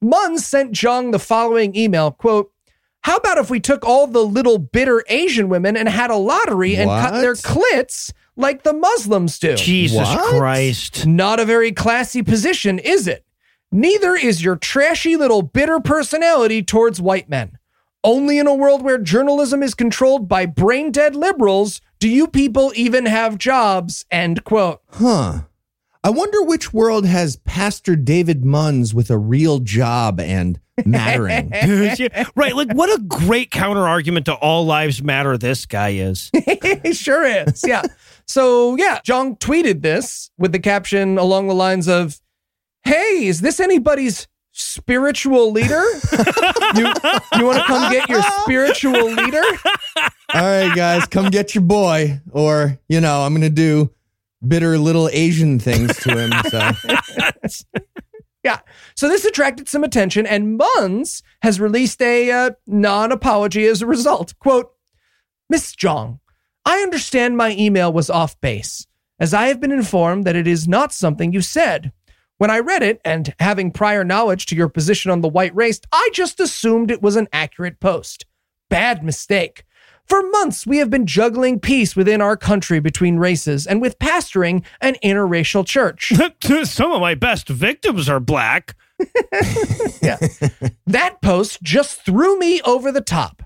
[0.01, 2.53] Munn sent Jeong the following email quote,
[3.03, 6.77] How about if we took all the little bitter Asian women and had a lottery
[6.77, 9.57] and cut their clits like the Muslims do?
[9.57, 10.39] Jesus What?
[10.39, 11.07] Christ.
[11.07, 13.25] Not a very classy position, is it?
[13.73, 17.59] Neither is your trashy little bitter personality towards white men.
[18.07, 22.73] Only in a world where journalism is controlled by brain dead liberals do you people
[22.77, 24.05] even have jobs.
[24.13, 24.81] End quote.
[24.91, 25.41] Huh.
[26.05, 31.51] I wonder which world has Pastor David Munns with a real job and mattering.
[32.37, 32.55] right.
[32.55, 36.31] Like, what a great counter argument to all lives matter this guy is.
[36.85, 37.65] He sure is.
[37.67, 37.83] Yeah.
[38.25, 42.21] so, yeah, Jeong tweeted this with the caption along the lines of
[42.85, 45.83] Hey, is this anybody's spiritual leader?
[46.75, 46.93] you
[47.37, 49.43] you want to come get your spiritual leader?
[50.35, 52.21] All right, guys, come get your boy.
[52.33, 53.93] Or, you know, I'm going to do
[54.47, 56.33] bitter little Asian things to him.
[56.51, 57.65] So,
[58.47, 58.61] Yeah.
[58.95, 63.87] So this attracted some attention, and Munns has released a uh, non apology as a
[63.87, 64.39] result.
[64.39, 64.71] Quote
[65.51, 66.21] Miss Jeong,
[66.65, 68.87] I understand my email was off base,
[69.19, 71.91] as I have been informed that it is not something you said.
[72.39, 75.81] When I read it, and having prior knowledge to your position on the white race,
[75.91, 78.27] I just assumed it was an accurate post.
[78.69, 79.65] Bad mistake.
[80.07, 84.65] For months, we have been juggling peace within our country between races and with pastoring
[84.81, 86.13] an interracial church.
[86.65, 88.77] Some of my best victims are black.
[90.03, 90.19] yeah.
[90.87, 93.43] That post just threw me over the top.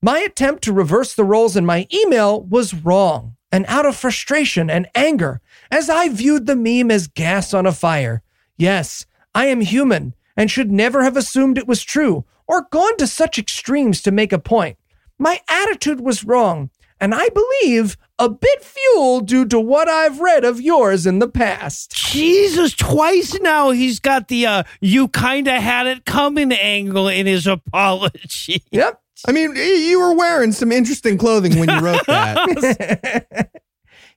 [0.00, 4.70] My attempt to reverse the roles in my email was wrong and out of frustration
[4.70, 8.22] and anger, as I viewed the meme as gas on a fire.
[8.56, 13.06] Yes, I am human and should never have assumed it was true or gone to
[13.06, 14.78] such extremes to make a point.
[15.18, 20.44] My attitude was wrong, and I believe a bit fueled due to what I've read
[20.44, 21.94] of yours in the past.
[21.94, 27.26] Jesus, twice now he's got the uh, you kind of had it coming angle in
[27.26, 28.64] his apology.
[28.70, 29.00] Yep.
[29.26, 33.50] I mean, you were wearing some interesting clothing when you wrote that.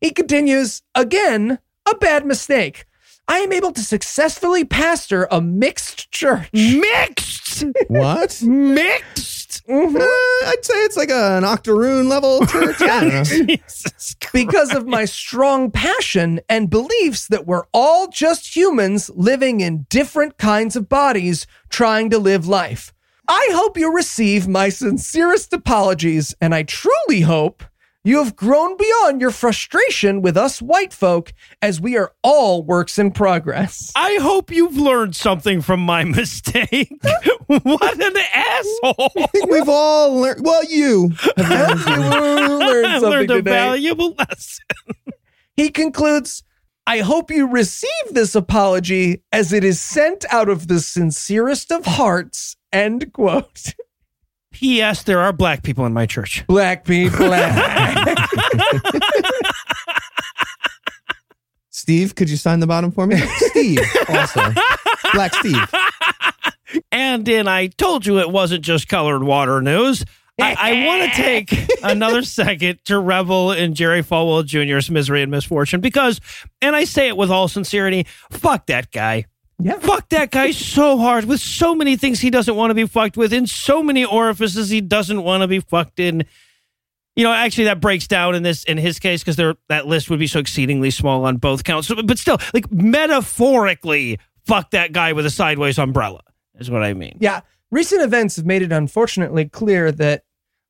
[0.01, 1.59] He continues, again,
[1.89, 2.85] a bad mistake.
[3.27, 6.49] I am able to successfully pastor a mixed church.
[6.51, 7.63] Mixed!
[7.87, 8.41] what?
[8.41, 9.61] Mixed!
[9.69, 12.81] Uh, I'd say it's like an octoroon level church.
[12.81, 13.23] I.
[13.23, 19.85] Jesus because of my strong passion and beliefs that we're all just humans living in
[19.89, 22.93] different kinds of bodies trying to live life.
[23.27, 27.63] I hope you receive my sincerest apologies, and I truly hope
[28.03, 32.97] you have grown beyond your frustration with us white folk, as we are all works
[32.97, 33.91] in progress.
[33.95, 36.91] I hope you've learned something from my mistake.
[37.47, 39.11] what an asshole.
[39.17, 40.43] I think we've all learned.
[40.45, 41.11] Well, you.
[41.37, 43.51] I hope you learned something learned a today.
[43.51, 44.65] valuable lesson.
[45.55, 46.43] He concludes,
[46.87, 51.85] I hope you receive this apology as it is sent out of the sincerest of
[51.85, 52.55] hearts.
[52.73, 53.75] End quote.
[54.61, 55.01] P.S.
[55.01, 56.45] There are black people in my church.
[56.45, 57.17] Black people.
[57.17, 58.29] black.
[61.71, 63.17] Steve, could you sign the bottom for me?
[63.17, 64.53] Steve, also.
[65.13, 65.57] Black Steve.
[66.91, 70.05] And in I told you it wasn't just colored water news.
[70.39, 75.31] I, I want to take another second to revel in Jerry Falwell Jr.'s misery and
[75.31, 76.21] misfortune because,
[76.61, 79.25] and I say it with all sincerity, fuck that guy.
[79.63, 79.77] Yeah.
[79.79, 83.17] Fuck that guy so hard with so many things he doesn't want to be fucked
[83.17, 86.25] with, in so many orifices he doesn't want to be fucked in.
[87.15, 90.09] You know, actually, that breaks down in this in his case because there that list
[90.09, 91.91] would be so exceedingly small on both counts.
[92.05, 96.21] But still, like metaphorically, fuck that guy with a sideways umbrella
[96.59, 97.17] is what I mean.
[97.19, 97.41] yeah.
[97.69, 100.23] Recent events have made it unfortunately clear that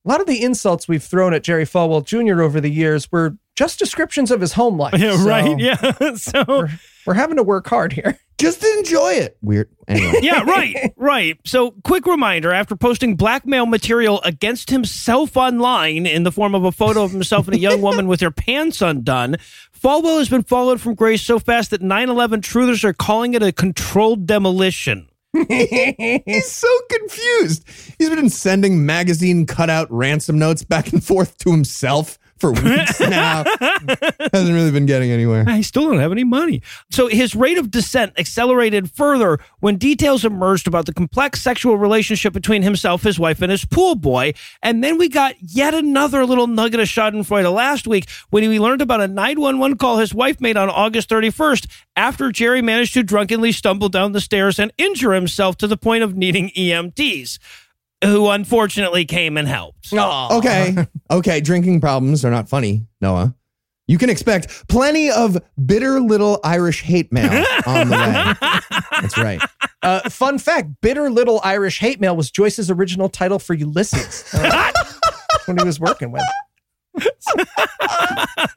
[0.05, 2.43] a lot of the insults we've thrown at Jerry Falwell Jr.
[2.43, 4.93] over the years were just descriptions of his home life.
[4.99, 5.59] Yeah, So right.
[5.59, 6.15] Yeah.
[6.15, 6.69] so We're,
[7.05, 8.19] we're having to work hard here.
[8.37, 9.37] Just enjoy it.
[9.43, 9.69] Weird.
[9.87, 10.19] Anyway.
[10.23, 11.39] yeah, right, right.
[11.45, 16.71] So, quick reminder after posting blackmail material against himself online in the form of a
[16.71, 19.35] photo of himself and a young woman with her pants undone,
[19.79, 23.43] Falwell has been followed from grace so fast that 9 11 truthers are calling it
[23.43, 25.07] a controlled demolition.
[25.47, 27.63] He's so confused.
[27.99, 33.43] He's been sending magazine cutout ransom notes back and forth to himself for weeks now.
[34.33, 35.45] Hasn't really been getting anywhere.
[35.47, 36.61] I still don't have any money.
[36.89, 42.33] So his rate of descent accelerated further when details emerged about the complex sexual relationship
[42.33, 44.33] between himself, his wife, and his pool boy.
[44.63, 48.81] And then we got yet another little nugget of Schadenfreude last week when we learned
[48.81, 53.51] about a 911 call his wife made on August 31st after Jerry managed to drunkenly
[53.51, 57.37] stumble down the stairs and injure himself to the point of needing EMTs,
[58.03, 59.91] who unfortunately came and helped.
[59.93, 60.87] Okay.
[61.11, 61.41] Okay.
[61.41, 63.35] Drinking problems are not funny, Noah.
[63.87, 67.29] You can expect plenty of bitter little Irish hate mail
[67.65, 68.79] on the way.
[69.01, 69.41] That's right.
[69.83, 74.71] Uh, fun fact Bitter Little Irish Hate Mail was Joyce's original title for Ulysses uh,
[75.45, 76.23] when he was working with.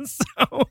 [0.05, 0.69] so,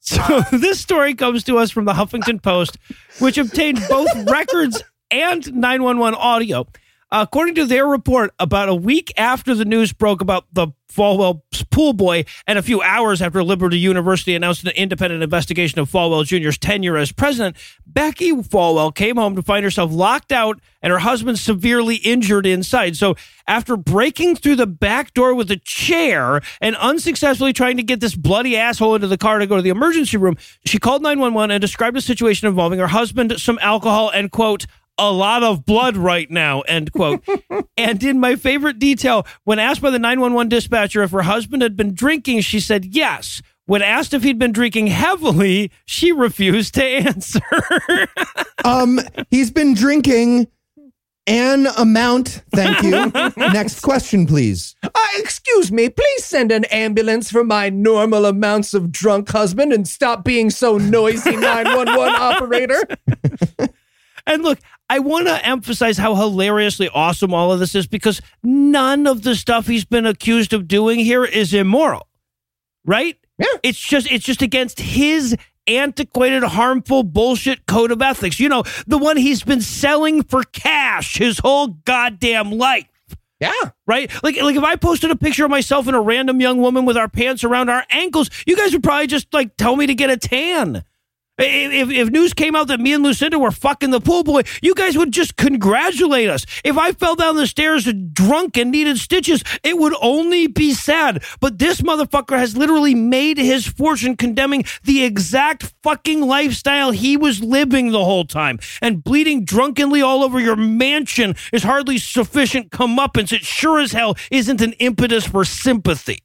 [0.00, 2.78] so this story comes to us from the Huffington Post,
[3.18, 6.66] which obtained both records and 911 audio.
[7.12, 11.92] According to their report, about a week after the news broke about the Falwell pool
[11.92, 16.58] boy, and a few hours after Liberty University announced an independent investigation of Falwell Jr.'s
[16.58, 17.56] tenure as president,
[17.86, 22.96] Becky Falwell came home to find herself locked out and her husband severely injured inside.
[22.96, 28.00] So, after breaking through the back door with a chair and unsuccessfully trying to get
[28.00, 31.50] this bloody asshole into the car to go to the emergency room, she called 911
[31.50, 34.66] and described a situation involving her husband, some alcohol, and quote,
[35.00, 37.26] a lot of blood right now, end quote.
[37.76, 41.74] and in my favorite detail, when asked by the 911 dispatcher if her husband had
[41.74, 43.40] been drinking, she said yes.
[43.64, 47.40] When asked if he'd been drinking heavily, she refused to answer.
[48.62, 50.46] Um, he's been drinking
[51.26, 52.42] an amount.
[52.52, 53.10] Thank you.
[53.38, 54.76] Next question, please.
[54.82, 59.88] Uh, excuse me, please send an ambulance for my normal amounts of drunk husband and
[59.88, 62.82] stop being so noisy, 911 operator.
[64.26, 64.58] And look,
[64.90, 69.36] I want to emphasize how hilariously awesome all of this is because none of the
[69.36, 72.08] stuff he's been accused of doing here is immoral.
[72.84, 73.16] Right?
[73.38, 73.46] Yeah.
[73.62, 75.36] It's just it's just against his
[75.68, 78.40] antiquated harmful bullshit code of ethics.
[78.40, 82.88] You know, the one he's been selling for cash his whole goddamn life.
[83.38, 83.52] Yeah.
[83.86, 84.10] Right?
[84.24, 86.96] Like like if I posted a picture of myself and a random young woman with
[86.96, 90.10] our pants around our ankles, you guys would probably just like tell me to get
[90.10, 90.82] a tan.
[91.40, 94.74] If, if news came out that me and Lucinda were fucking the pool boy, you
[94.74, 96.44] guys would just congratulate us.
[96.64, 101.24] If I fell down the stairs drunk and needed stitches, it would only be sad.
[101.40, 107.42] But this motherfucker has literally made his fortune condemning the exact fucking lifestyle he was
[107.42, 108.58] living the whole time.
[108.82, 113.32] And bleeding drunkenly all over your mansion is hardly sufficient comeuppance.
[113.32, 116.22] It sure as hell isn't an impetus for sympathy.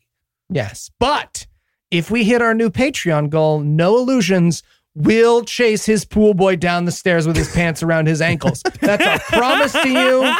[0.49, 0.91] Yes.
[0.99, 1.47] But
[1.91, 4.63] if we hit our new Patreon goal, Noah Lugeons,
[4.95, 8.63] we'll chase his pool boy down the stairs with his pants around his ankles.
[8.81, 10.33] That's a promise to you.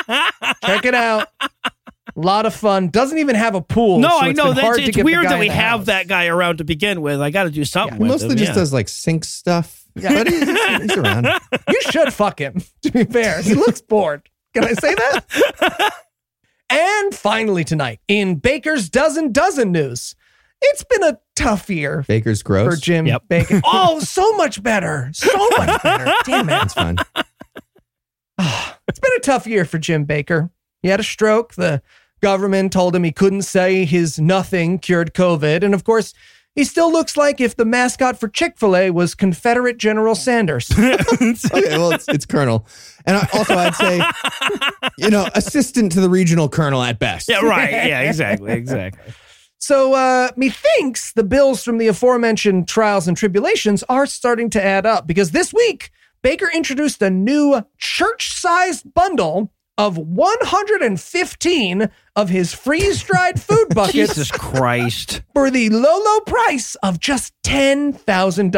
[0.65, 1.27] Check it out.
[1.41, 2.89] A lot of fun.
[2.89, 3.99] Doesn't even have a pool.
[3.99, 5.85] No, so I know been that's it's weird that we have house.
[5.87, 7.19] that guy around to begin with.
[7.19, 7.97] I got to do something.
[7.97, 8.55] He with mostly him, just yeah.
[8.55, 9.83] does like sink stuff.
[9.95, 11.27] But he's, he's around.
[11.69, 13.41] You should fuck him, to be fair.
[13.41, 14.29] He looks bored.
[14.53, 15.93] Can I say that?
[16.69, 20.15] and finally, tonight, in Baker's Dozen Dozen news,
[20.61, 22.73] it's been a tough year Baker's gross.
[22.75, 23.23] for Jim Yep.
[23.29, 23.61] Bakker.
[23.65, 25.09] Oh, so much better.
[25.13, 26.11] So much better.
[26.25, 26.51] Damn it.
[26.51, 26.97] That's fun.
[28.87, 30.49] It's been a tough year for Jim Bakker.
[30.83, 31.55] He had a stroke.
[31.55, 31.81] The
[32.21, 35.63] government told him he couldn't say his nothing cured COVID.
[35.63, 36.13] And of course,
[36.53, 40.69] he still looks like if the mascot for Chick fil A was Confederate General Sanders.
[40.77, 42.67] Okay, well, it's, it's Colonel.
[43.05, 44.01] And I, also, I'd say,
[44.97, 47.27] you know, assistant to the regional colonel at best.
[47.27, 47.71] Yeah, right.
[47.71, 48.53] Yeah, exactly.
[48.53, 49.13] Exactly.
[49.67, 54.85] So, uh, methinks the bills from the aforementioned trials and tribulations are starting to add
[54.85, 55.89] up because this week,
[56.23, 63.93] Bakker introduced a new church sized bundle of 115 of his freeze dried food buckets
[63.93, 65.23] Jesus Christ.
[65.33, 68.51] for the low, low price of just $10,000.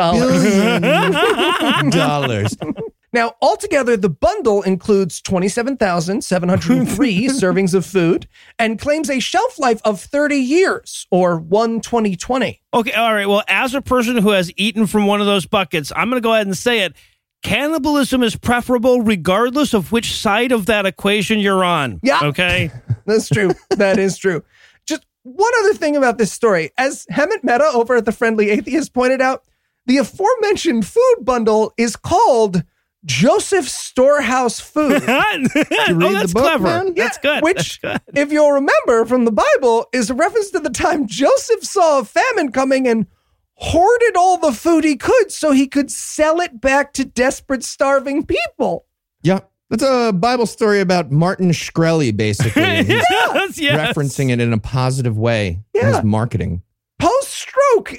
[0.81, 2.57] Billion dollars.
[3.13, 8.27] Now, altogether, the bundle includes 27,703 servings of food
[8.59, 12.61] and claims a shelf life of 30 years or 1 2020.
[12.73, 13.27] Okay, all right.
[13.27, 16.25] Well, as a person who has eaten from one of those buckets, I'm going to
[16.25, 16.95] go ahead and say it.
[17.43, 21.99] Cannibalism is preferable regardless of which side of that equation you're on.
[22.03, 22.19] Yeah.
[22.23, 22.71] Okay.
[23.05, 23.51] That's true.
[23.69, 24.43] that is true.
[24.85, 26.71] Just one other thing about this story.
[26.77, 29.43] As Hemant Mehta over at the Friendly Atheist pointed out,
[29.85, 32.63] the aforementioned food bundle is called
[33.07, 35.01] Joseph Storehouse Food.
[35.07, 36.63] oh, that's book, clever.
[36.63, 36.93] man?
[36.93, 37.41] That's good.
[37.43, 38.17] Which, That's good.
[38.17, 42.05] if you'll remember from the Bible, is a reference to the time Joseph saw a
[42.05, 43.07] famine coming and
[43.55, 48.25] hoarded all the food he could so he could sell it back to desperate, starving
[48.25, 48.85] people.
[49.23, 49.39] Yeah.
[49.69, 52.61] That's a Bible story about Martin Shkreli, basically.
[52.63, 53.95] and yes, yes.
[53.95, 55.61] referencing it in a positive way.
[55.73, 55.95] in Yeah.
[55.95, 56.61] His marketing.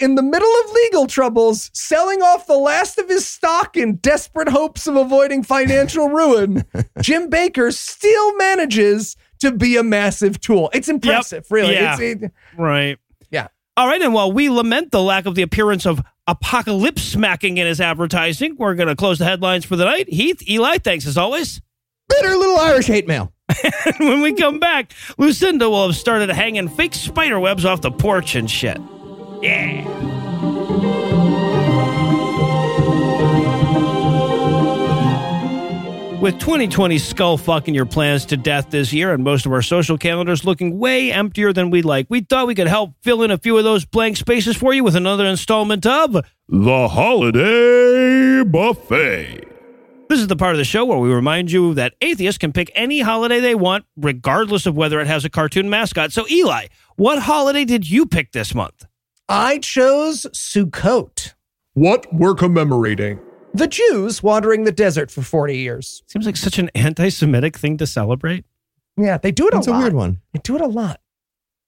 [0.01, 4.49] In the middle of legal troubles, selling off the last of his stock in desperate
[4.49, 6.64] hopes of avoiding financial ruin,
[7.01, 10.68] Jim Bakker still manages to be a massive tool.
[10.72, 11.74] It's impressive, really.
[11.74, 11.97] Yeah.
[11.99, 12.99] It's, it- Right.
[13.31, 13.49] Yeah.
[13.76, 14.03] All right.
[14.03, 18.57] And while we lament the lack of the appearance of apocalypse smacking in his advertising,
[18.59, 20.09] we're going to close the headlines for the night.
[20.09, 21.61] Heath, Eli, thanks as always.
[22.09, 23.33] Bitter little Irish hate mail.
[23.99, 28.35] when we come back, Lucinda will have started hanging fake spider webs off the porch
[28.35, 28.79] and shit.
[29.43, 29.84] Yeah.
[36.20, 39.97] With 2020 skull fucking your plans to death this year and most of our social
[39.97, 43.39] calendars looking way emptier than we'd like, we thought we could help fill in a
[43.39, 46.14] few of those blank spaces for you with another installment of
[46.49, 49.45] The Holiday Buffet.
[50.09, 52.72] This is the part of the show where we remind you that atheists can pick
[52.74, 56.11] any holiday they want, regardless of whether it has a cartoon mascot.
[56.11, 56.66] So, Eli,
[56.97, 58.86] what holiday did you pick this month?
[59.29, 61.35] I chose Sukkot.
[61.74, 63.20] What we're commemorating.
[63.53, 66.03] The Jews wandering the desert for 40 years.
[66.07, 68.47] Seems like such an anti Semitic thing to celebrate.
[68.97, 69.76] Yeah, they do it That's a lot.
[69.76, 70.20] It's a weird one.
[70.33, 71.01] They do it a lot.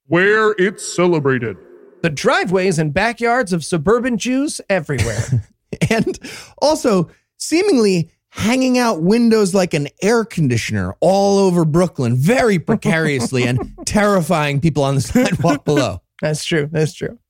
[0.06, 1.56] Where it's celebrated.
[2.02, 5.46] The driveways and backyards of suburban Jews everywhere.
[5.88, 6.18] And
[6.60, 13.72] also, seemingly hanging out windows like an air conditioner all over Brooklyn, very precariously and
[13.86, 16.02] terrifying people on the sidewalk below.
[16.20, 16.68] That's true.
[16.72, 17.20] That's true.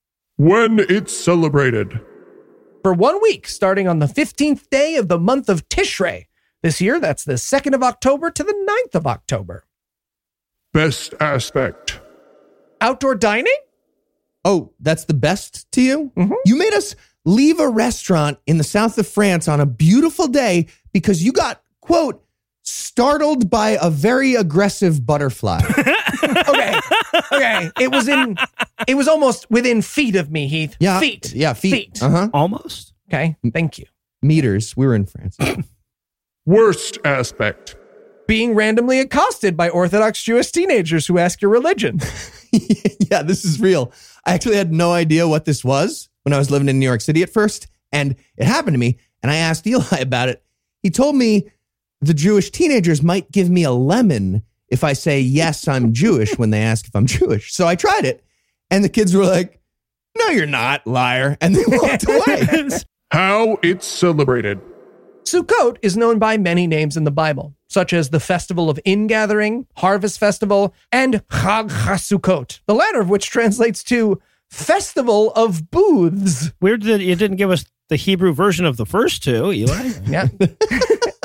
[0.41, 2.01] When it's celebrated.
[2.83, 6.29] For one week, starting on the 15th day of the month of Tishrei.
[6.63, 8.55] This year, that's the 2nd of October to the
[8.89, 9.67] 9th of October.
[10.73, 12.01] Best aspect.
[12.81, 13.53] Outdoor dining?
[14.43, 16.11] Oh, that's the best to you?
[16.17, 16.33] Mhm.
[16.47, 20.69] You made us leave a restaurant in the south of France on a beautiful day
[20.95, 22.25] because you got, quote,
[22.63, 25.61] startled by a very aggressive butterfly.
[26.23, 26.60] Okay.
[27.33, 27.71] Okay.
[27.81, 28.37] It was in,
[28.87, 30.77] it was almost within feet of me, Heath.
[30.81, 31.01] Yeah.
[31.01, 31.33] Feet.
[31.35, 31.73] Yeah, feet.
[31.73, 32.03] Feet.
[32.03, 32.29] Uh huh.
[32.33, 32.93] Almost.
[33.09, 33.37] Okay.
[33.53, 33.87] Thank you.
[34.23, 34.77] Meters.
[34.77, 35.37] We were in France.
[36.47, 37.77] Worst aspect.
[38.27, 42.01] Being randomly accosted by Orthodox Jewish teenagers who ask your religion.
[42.53, 43.93] yeah, this is real.
[44.25, 47.01] I actually had no idea what this was when I was living in New York
[47.01, 47.67] City at first.
[47.93, 48.99] And it happened to me.
[49.23, 50.43] And I asked Eli about it.
[50.83, 51.51] He told me
[52.01, 56.51] the Jewish teenagers might give me a lemon if I say, yes, I'm Jewish when
[56.51, 57.53] they ask if I'm Jewish.
[57.53, 58.25] So I tried it.
[58.71, 59.61] And the kids were like,
[60.19, 61.37] no, you're not, liar.
[61.41, 62.69] And they walked away.
[63.13, 64.61] How it's celebrated.
[65.25, 69.67] Sukkot is known by many names in the Bible, such as the Festival of Ingathering,
[69.77, 76.53] Harvest Festival, and Chag HaSukkot, the latter of which translates to Festival of Booths.
[76.61, 79.93] Weird that you didn't give us the Hebrew version of the first two, Eli.
[80.07, 80.29] Yeah.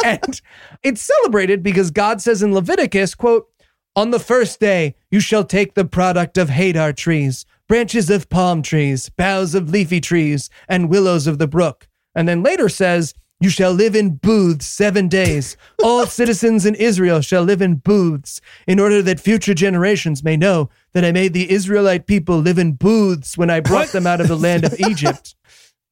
[0.06, 0.42] And
[0.84, 3.48] it's celebrated because God says in Leviticus, quote,
[3.96, 8.62] on the first day, you shall take the product of Hadar trees, branches of palm
[8.62, 11.88] trees, boughs of leafy trees, and willows of the brook.
[12.14, 15.58] And then later says, you shall live in booths seven days.
[15.84, 20.70] All citizens in Israel shall live in booths, in order that future generations may know
[20.94, 24.28] that I made the Israelite people live in booths when I brought them out of
[24.28, 25.36] the land of Egypt.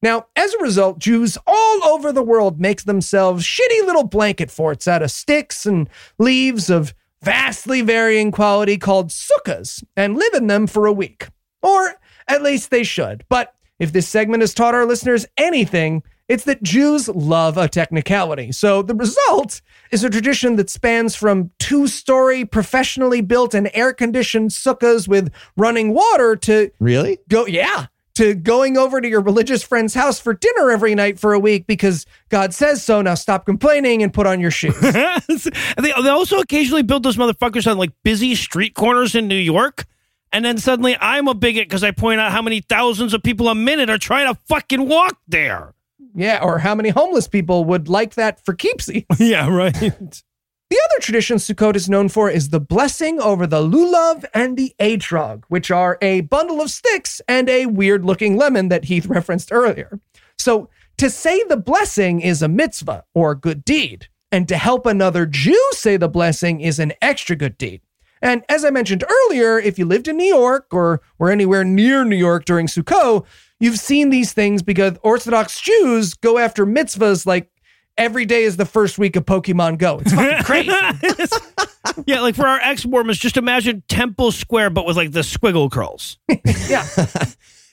[0.04, 4.86] Now, as a result, Jews all over the world make themselves shitty little blanket forts
[4.86, 5.88] out of sticks and
[6.18, 6.92] leaves of
[7.22, 11.28] vastly varying quality called sukkahs and live in them for a week.
[11.62, 11.94] Or
[12.28, 13.24] at least they should.
[13.30, 18.52] But if this segment has taught our listeners anything, it's that Jews love a technicality.
[18.52, 23.94] So the result is a tradition that spans from two story, professionally built and air
[23.94, 27.20] conditioned sukkahs with running water to really?
[27.26, 31.32] go yeah to going over to your religious friend's house for dinner every night for
[31.32, 33.02] a week because God says so.
[33.02, 34.74] Now stop complaining and put on your shoes.
[35.76, 39.84] They, also occasionally build those motherfuckers on like busy street corners in New York.
[40.32, 43.48] And then suddenly I'm a bigot because I point out how many thousands of people
[43.48, 45.74] a minute are trying to fucking walk there.
[46.14, 49.06] yeah, or how many homeless people would like that for keepsy?
[49.18, 50.22] Yeah, right.
[50.70, 54.74] The other tradition Sukkot is known for is the blessing over the lulav and the
[54.80, 59.52] etrog, which are a bundle of sticks and a weird looking lemon that Heath referenced
[59.52, 60.00] earlier.
[60.38, 65.26] So to say the blessing is a mitzvah or good deed, and to help another
[65.26, 67.82] Jew say the blessing is an extra good deed.
[68.22, 72.04] And as I mentioned earlier, if you lived in New York or were anywhere near
[72.04, 73.26] New York during Sukkot,
[73.60, 77.50] you've seen these things because Orthodox Jews go after mitzvahs like
[77.96, 80.00] every day is the first week of Pokemon Go.
[80.00, 80.70] It's fucking crazy.
[82.06, 85.70] yeah, like for our ex Mormons, just imagine Temple Square, but with like the squiggle
[85.70, 86.18] curls.
[86.68, 86.86] yeah.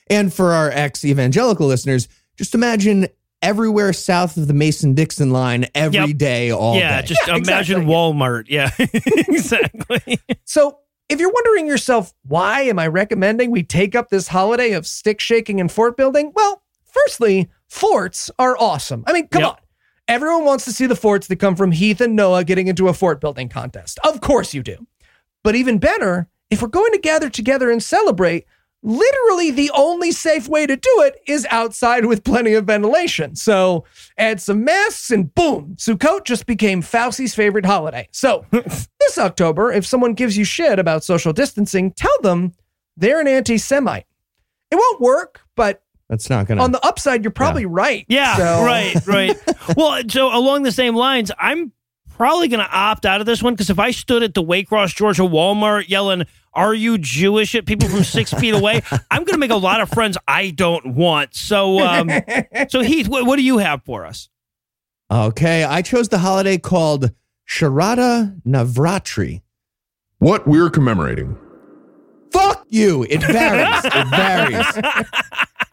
[0.08, 3.08] And for our ex evangelical listeners, just imagine
[3.40, 6.58] everywhere south of the Mason Dixon line every day, Yep.
[6.58, 7.06] all yeah, day.
[7.08, 7.94] just Yeah, imagine exactly.
[7.94, 8.44] Walmart.
[8.48, 8.70] Yeah,
[9.28, 10.18] exactly.
[10.44, 14.86] So, if you're wondering yourself, why am I recommending we take up this holiday of
[14.86, 16.32] stick shaking and fort building?
[16.34, 19.04] Well, firstly, forts are awesome.
[19.06, 19.50] I mean, come Yep.
[19.50, 19.56] on.
[20.12, 22.92] Everyone wants to see the forts that come from Heath and Noah getting into a
[22.92, 23.98] fort building contest.
[24.04, 24.86] Of course you do.
[25.42, 28.44] But even better, if we're going to gather together and celebrate,
[28.82, 33.34] literally the only safe way to do it is outside with plenty of ventilation.
[33.36, 33.86] So
[34.18, 38.06] add some masks and boom, Sukkot just became Fauci's favorite holiday.
[38.12, 42.52] So this October, if someone gives you shit about social distancing, tell them
[42.98, 44.04] they're an anti Semite.
[44.70, 46.64] It won't work, but That's not going to.
[46.64, 48.04] on the upside, you're probably right.
[48.08, 49.36] Yeah, So- right, right.
[49.76, 51.72] well, so along the same lines, I'm
[52.10, 54.94] probably going to opt out of this one because if I stood at the Waycross,
[54.94, 58.82] Georgia Walmart yelling, Are you Jewish at people from six feet away?
[59.10, 61.34] I'm going to make a lot of friends I don't want.
[61.34, 62.10] So, um,
[62.68, 64.28] so Heath, what, what do you have for us?
[65.10, 67.10] Okay, I chose the holiday called
[67.48, 69.42] Sharada Navratri.
[70.18, 71.36] What we're commemorating.
[72.30, 73.04] Fuck you.
[73.10, 73.82] It varies.
[73.84, 75.06] it varies.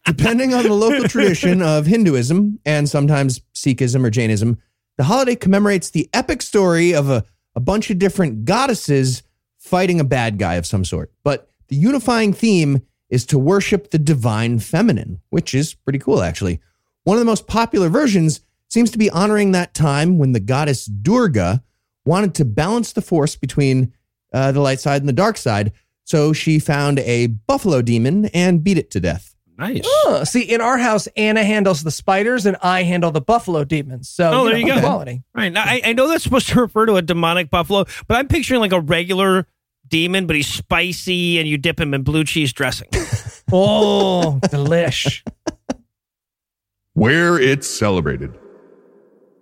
[0.06, 4.58] Depending on the local tradition of Hinduism and sometimes Sikhism or Jainism,
[4.98, 7.24] the holiday commemorates the epic story of a,
[7.56, 9.24] a bunch of different goddesses
[9.58, 11.12] fighting a bad guy of some sort.
[11.24, 16.60] But the unifying theme is to worship the divine feminine, which is pretty cool, actually.
[17.04, 20.86] One of the most popular versions seems to be honoring that time when the goddess
[20.86, 21.64] Durga
[22.06, 23.94] wanted to balance the force between
[24.34, 25.72] uh, the light side and the dark side.
[26.04, 29.36] So she found a buffalo demon and beat it to death.
[29.60, 29.82] Nice.
[29.86, 34.08] Oh, see, in our house, Anna handles the spiders and I handle the buffalo demons.
[34.08, 34.80] So, Oh, there you go.
[34.80, 35.22] Quality.
[35.36, 35.52] Right.
[35.52, 38.62] Now, I, I know that's supposed to refer to a demonic buffalo, but I'm picturing
[38.62, 39.46] like a regular
[39.88, 42.88] demon, but he's spicy and you dip him in blue cheese dressing.
[43.52, 45.24] Oh, delish.
[46.94, 48.38] Where it's celebrated.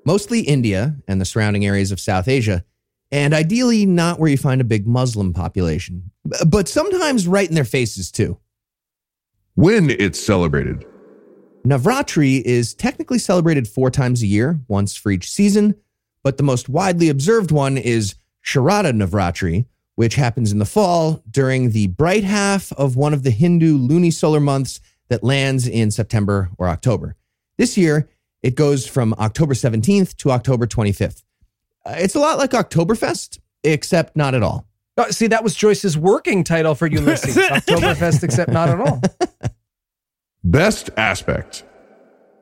[0.06, 2.64] Mostly India and the surrounding areas of South Asia,
[3.12, 6.12] and ideally not where you find a big Muslim population,
[6.48, 8.40] but sometimes right in their faces too.
[9.58, 10.86] When it's celebrated.
[11.66, 15.74] Navratri is technically celebrated four times a year, once for each season,
[16.22, 18.14] but the most widely observed one is
[18.46, 23.32] Sharada Navratri, which happens in the fall during the bright half of one of the
[23.32, 24.80] Hindu lunisolar months
[25.10, 27.16] that lands in September or October.
[27.58, 28.08] This year,
[28.44, 31.24] it goes from October 17th to October 25th.
[31.84, 34.67] Uh, It's a lot like Oktoberfest, except not at all.
[34.98, 39.02] Oh, see, that was Joyce's working title for Ulysses Oktoberfest, except not at all.
[40.44, 41.64] Best aspect.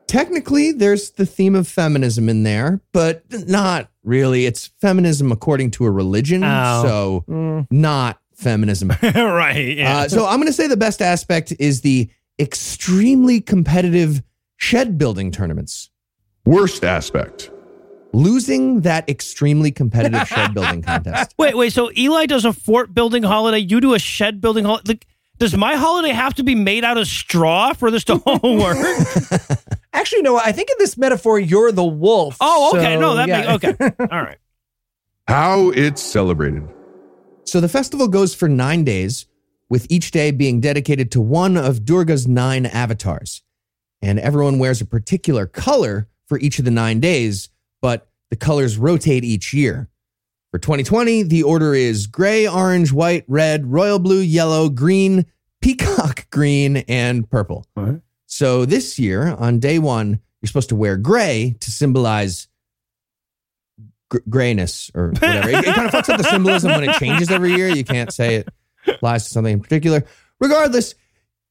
[0.06, 4.46] Technically, there's the theme of feminism in there, but not really.
[4.46, 6.82] It's feminism according to a religion, Oh.
[6.84, 7.66] so Mm.
[7.70, 8.88] not feminism.
[9.02, 9.76] right.
[9.76, 9.98] Yeah.
[9.98, 14.22] Uh, so I'm going to say the best aspect is the extremely competitive
[14.56, 15.90] shed building tournaments.
[16.44, 17.50] Worst aspect.
[18.16, 21.34] Losing that extremely competitive shed building contest.
[21.36, 21.72] wait, wait.
[21.72, 23.58] So Eli does a fort building holiday.
[23.58, 24.92] You do a shed building holiday.
[24.92, 25.06] Like,
[25.36, 28.78] does my holiday have to be made out of straw for this to all work?
[29.92, 32.38] Actually, no, I think in this metaphor, you're the wolf.
[32.40, 32.94] Oh, okay.
[32.94, 33.52] So, no, that yeah.
[33.52, 33.94] makes okay.
[34.10, 34.38] All right.
[35.28, 36.66] How it's celebrated.
[37.44, 39.26] So the festival goes for nine days,
[39.68, 43.42] with each day being dedicated to one of Durga's nine avatars.
[44.00, 47.50] And everyone wears a particular color for each of the nine days,
[47.86, 49.88] but the colors rotate each year.
[50.50, 55.24] For 2020, the order is gray, orange, white, red, royal blue, yellow, green,
[55.60, 57.64] peacock green, and purple.
[58.26, 62.48] So this year, on day one, you're supposed to wear gray to symbolize
[64.10, 65.50] gr- grayness or whatever.
[65.50, 67.68] it, it kind of fucks up the symbolism when it changes every year.
[67.68, 68.48] You can't say it
[68.88, 70.04] applies to something in particular.
[70.40, 70.96] Regardless,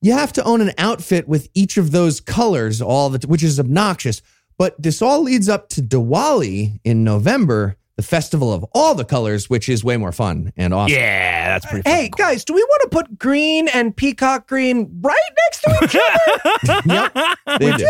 [0.01, 3.57] you have to own an outfit with each of those colors, all the which is
[3.57, 4.21] obnoxious.
[4.57, 9.49] But this all leads up to Diwali in November, the festival of all the colors,
[9.49, 10.97] which is way more fun and awesome.
[10.97, 11.89] Yeah, that's pretty.
[11.89, 15.95] Hey, guys, do we want to put green and peacock green right next to each
[15.95, 16.81] other?
[16.85, 17.89] Yep, they do.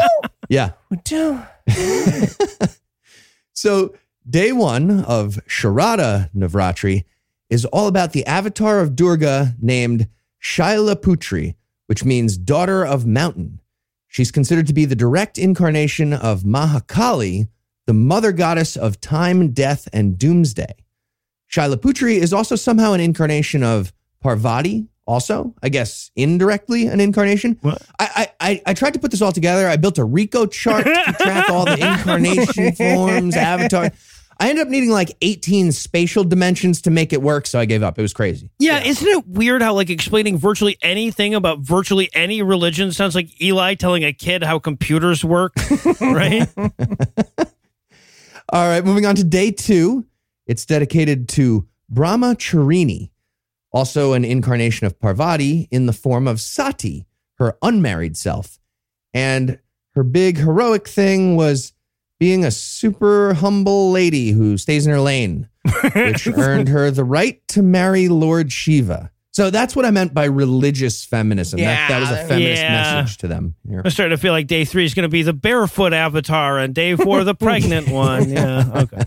[0.50, 0.72] Yeah.
[0.90, 1.42] we do.
[3.58, 3.96] So,
[4.30, 7.06] day one of Sharada Navratri
[7.50, 10.10] is all about the avatar of Durga named
[10.44, 11.56] Shailaputri,
[11.88, 13.62] which means daughter of mountain.
[14.16, 17.50] She's considered to be the direct incarnation of Mahakali,
[17.86, 20.74] the mother goddess of time, death, and doomsday.
[21.52, 23.92] Shailaputri is also somehow an incarnation of
[24.22, 27.60] Parvati, also, I guess indirectly an incarnation.
[27.62, 27.82] What?
[28.00, 29.68] I, I, I, I tried to put this all together.
[29.68, 33.92] I built a Rico chart to track all the incarnation forms, avatar.
[34.40, 37.84] I ended up needing like 18 spatial dimensions to make it work, so I gave
[37.84, 37.98] up.
[37.98, 38.50] It was crazy.
[38.60, 43.42] Yeah, isn't it weird how like explaining virtually anything about virtually any religion sounds like
[43.42, 45.54] Eli telling a kid how computers work,
[46.02, 46.48] right?
[48.50, 50.06] All right, moving on to day two.
[50.48, 53.12] It's dedicated to Brahmacharini,
[53.72, 57.06] also an incarnation of Parvati in the form of Sati,
[57.36, 58.60] her unmarried self.
[59.14, 59.60] And
[59.96, 61.74] her big heroic thing was
[62.20, 65.50] being a super humble lady who stays in her lane,
[65.96, 69.12] which earned her the right to marry Lord Shiva.
[69.32, 71.60] So that's what I meant by religious feminism.
[71.60, 72.72] that, that was a feminist yeah.
[72.72, 73.56] message to them.
[73.68, 73.82] Here.
[73.84, 76.74] I'm starting to feel like day three is going to be the barefoot avatar and
[76.74, 78.30] day four the pregnant one.
[78.36, 79.04] Yeah, okay.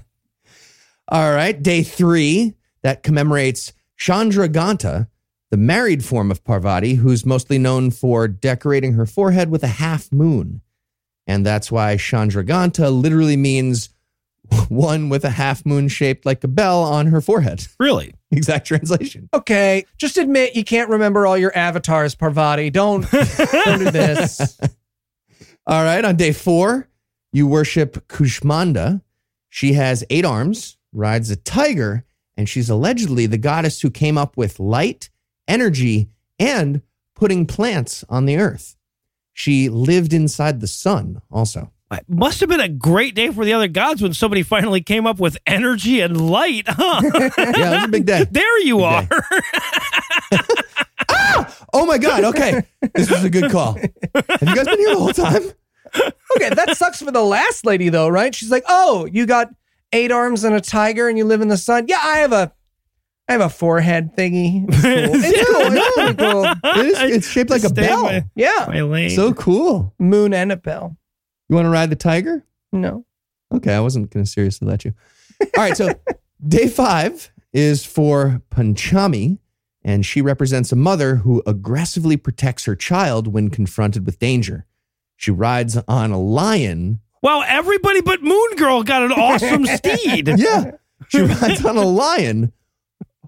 [1.08, 5.08] All right, day three that commemorates Chandraghanta,
[5.50, 10.12] the married form of Parvati, who's mostly known for decorating her forehead with a half
[10.12, 10.60] moon.
[11.28, 13.90] And that's why Chandraghanta literally means
[14.68, 17.66] one with a half moon shaped like a bell on her forehead.
[17.78, 18.14] Really?
[18.30, 19.28] Exact translation.
[19.32, 22.70] Okay, just admit you can't remember all your avatars, Parvati.
[22.70, 24.58] Don't don't do this.
[25.66, 26.88] All right, on day four,
[27.32, 29.00] you worship Kushmanda.
[29.48, 32.04] She has eight arms, rides a tiger,
[32.36, 35.08] and she's allegedly the goddess who came up with light,
[35.46, 36.08] energy,
[36.38, 36.82] and
[37.14, 38.76] putting plants on the earth.
[39.38, 41.70] She lived inside the sun also.
[41.92, 45.06] It must have been a great day for the other gods when somebody finally came
[45.06, 47.00] up with energy and light, huh?
[47.38, 48.24] Yeah, it was a big day.
[48.30, 49.08] there you are.
[51.10, 51.56] Ah!
[51.72, 52.24] Oh my God.
[52.24, 52.62] Okay.
[52.94, 53.74] This was a good call.
[53.74, 55.42] Have you guys been here the whole time?
[56.36, 58.34] Okay, that sucks for the last lady though, right?
[58.34, 59.48] She's like, "Oh, you got
[59.92, 62.52] eight arms and a tiger, and you live in the sun." Yeah, I have a,
[63.28, 64.64] I have a forehead thingy.
[64.72, 65.60] It's cool.
[65.60, 65.74] It's cool.
[65.74, 66.44] It's pretty cool.
[66.80, 68.04] It is, it's shaped like a Stay bell.
[68.04, 69.10] my- Yeah, my lane.
[69.10, 69.94] So cool.
[69.98, 70.96] moon and a bell.
[71.48, 72.44] You want to ride the tiger?
[72.72, 73.04] No,
[73.54, 74.92] Okay, I wasn't going to seriously let you.
[75.42, 75.92] All right, so
[76.46, 79.38] day five is for Panchami,
[79.82, 84.66] and she represents a mother who aggressively protects her child when confronted with danger.
[85.16, 87.00] She rides on a lion.
[87.22, 90.28] wow, everybody but Moon Girl got an awesome steed.
[90.36, 90.72] Yeah,
[91.08, 92.52] she rides on a lion,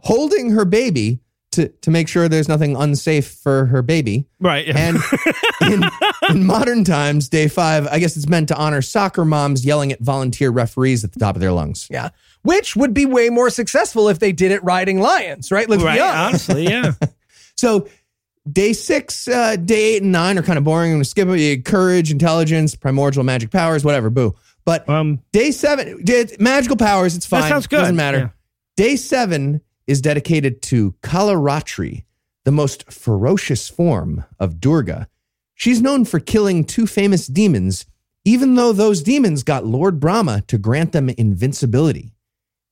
[0.02, 1.20] holding her baby
[1.52, 4.26] to to make sure there's nothing unsafe for her baby.
[4.38, 4.66] Right.
[4.66, 4.78] Yeah.
[4.78, 4.98] And
[5.72, 5.90] in,
[6.30, 10.00] in modern times, day five, I guess it's meant to honor soccer moms yelling at
[10.00, 11.88] volunteer referees at the top of their lungs.
[11.90, 12.10] yeah,
[12.42, 15.68] which would be way more successful if they did it riding lions, right?
[15.68, 15.96] Let's right.
[15.96, 16.50] be honest.
[16.50, 16.92] Honestly, yeah.
[17.56, 17.88] So
[18.50, 20.92] day six, uh, day eight, and nine are kind of boring.
[20.92, 21.64] I'm going to skip it.
[21.66, 24.08] Courage, intelligence, primordial magic powers, whatever.
[24.08, 24.34] Boo.
[24.64, 27.16] But Um, day seven, did magical powers.
[27.16, 27.42] It's fine.
[27.42, 27.80] that sounds good.
[27.80, 28.18] Doesn't matter.
[28.18, 28.28] Yeah.
[28.76, 29.60] Day seven
[29.90, 32.04] is dedicated to Kalaratri,
[32.44, 35.08] the most ferocious form of Durga.
[35.54, 37.84] She's known for killing two famous demons,
[38.24, 42.14] even though those demons got Lord Brahma to grant them invincibility.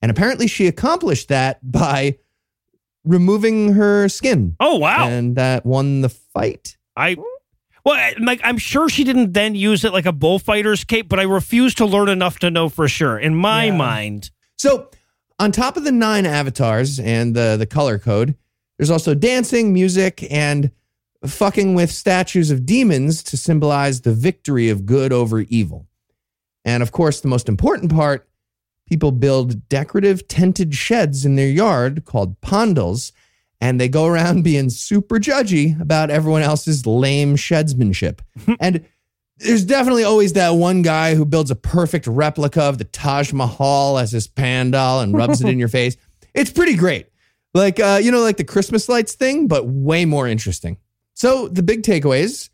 [0.00, 2.18] And apparently, she accomplished that by
[3.04, 5.08] removing her skin Oh wow.
[5.08, 6.76] and that won the fight.
[6.96, 7.16] I
[7.84, 11.18] well, I- like I'm sure she didn't then use it like a bullfighter's cape, but
[11.18, 13.18] I refuse to learn enough to know for sure.
[13.18, 13.76] In my Yeah.
[13.76, 14.90] mind, So,
[15.38, 18.34] on top of the nine avatars and the the color code,
[18.78, 20.70] there's also dancing, music, and
[21.26, 25.86] fucking with statues of demons to symbolize the victory of good over evil.
[26.64, 28.28] And of course, the most important part,
[28.86, 33.12] people build decorative tented sheds in their yard called pandals,
[33.60, 38.20] and they go around being super judgy about everyone else's lame shedsmanship.
[38.60, 38.84] and
[39.38, 43.98] there's definitely always that one guy who builds a perfect replica of the Taj Mahal
[43.98, 45.96] as his pandal and rubs it in your face.
[46.34, 47.06] It's pretty great.
[47.54, 50.78] Like, uh, you know, like the Christmas lights thing, but way more interesting.
[51.14, 52.50] So the big takeaways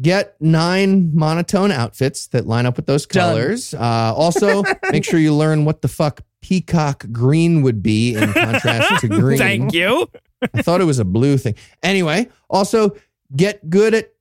[0.00, 3.74] get nine monotone outfits that line up with those colors.
[3.74, 9.00] Uh, also, make sure you learn what the fuck peacock green would be in contrast
[9.00, 9.38] to green.
[9.38, 10.08] thank you.
[10.54, 11.56] I thought it was a blue thing.
[11.82, 12.96] Anyway, also
[13.36, 14.12] get good at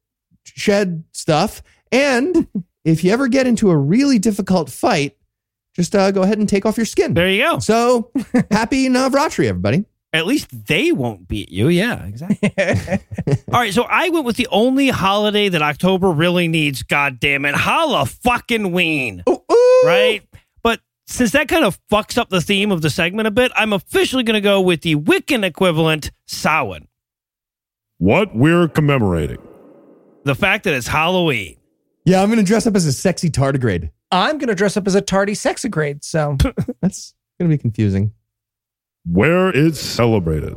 [0.43, 1.61] shed stuff.
[1.91, 2.47] And
[2.85, 5.17] if you ever get into a really difficult fight,
[5.75, 7.13] just uh, go ahead and take off your skin.
[7.13, 7.59] There you go.
[7.59, 8.11] So
[8.51, 9.85] happy Navratri, everybody.
[10.13, 11.67] At least they won't beat you.
[11.67, 12.51] Yeah, exactly.
[13.53, 16.81] All right, so I went with the only holiday that October really needs.
[16.81, 19.83] God damn it, Holla fucking Ween, Ooh, ooh.
[19.85, 20.23] right?
[20.63, 23.73] But since that kind of fucks up the theme of the segment a bit, I'm
[23.73, 26.87] officially going to go with the Wiccan equivalent, Samhain.
[27.97, 29.45] What we're commemorating.
[30.23, 31.56] The fact that it's Halloween.
[32.07, 33.91] Yeah, I'm going to dress up as a sexy tardigrade.
[34.13, 36.05] I'm gonna dress up as a tardy sexigrade.
[36.05, 36.37] So
[36.81, 38.13] That's going to be confusing.
[39.05, 40.55] Where it's celebrated.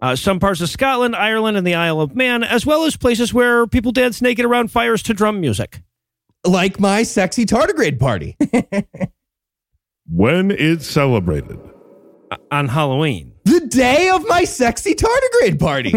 [0.00, 3.34] Uh, some parts of Scotland, Ireland, and the Isle of Man, as well as places
[3.34, 5.82] where people dance naked around fires to drum music.
[6.46, 8.36] Like my sexy tardigrade party.
[10.10, 11.58] When it's celebrated.
[12.30, 13.32] Uh, on Halloween.
[13.44, 15.94] the day of my sexy tardigrade party.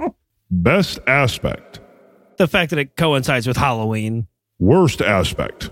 [0.50, 1.80] Best aspect.
[2.36, 4.26] The fact that it coincides with Halloween.
[4.58, 5.70] Worst aspect.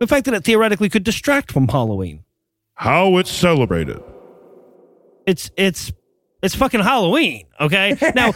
[0.00, 2.24] The fact that it theoretically could distract from Halloween.
[2.74, 4.02] How it's celebrated.
[5.26, 5.92] It's it's
[6.42, 7.96] it's fucking Halloween, okay?
[8.14, 8.32] Now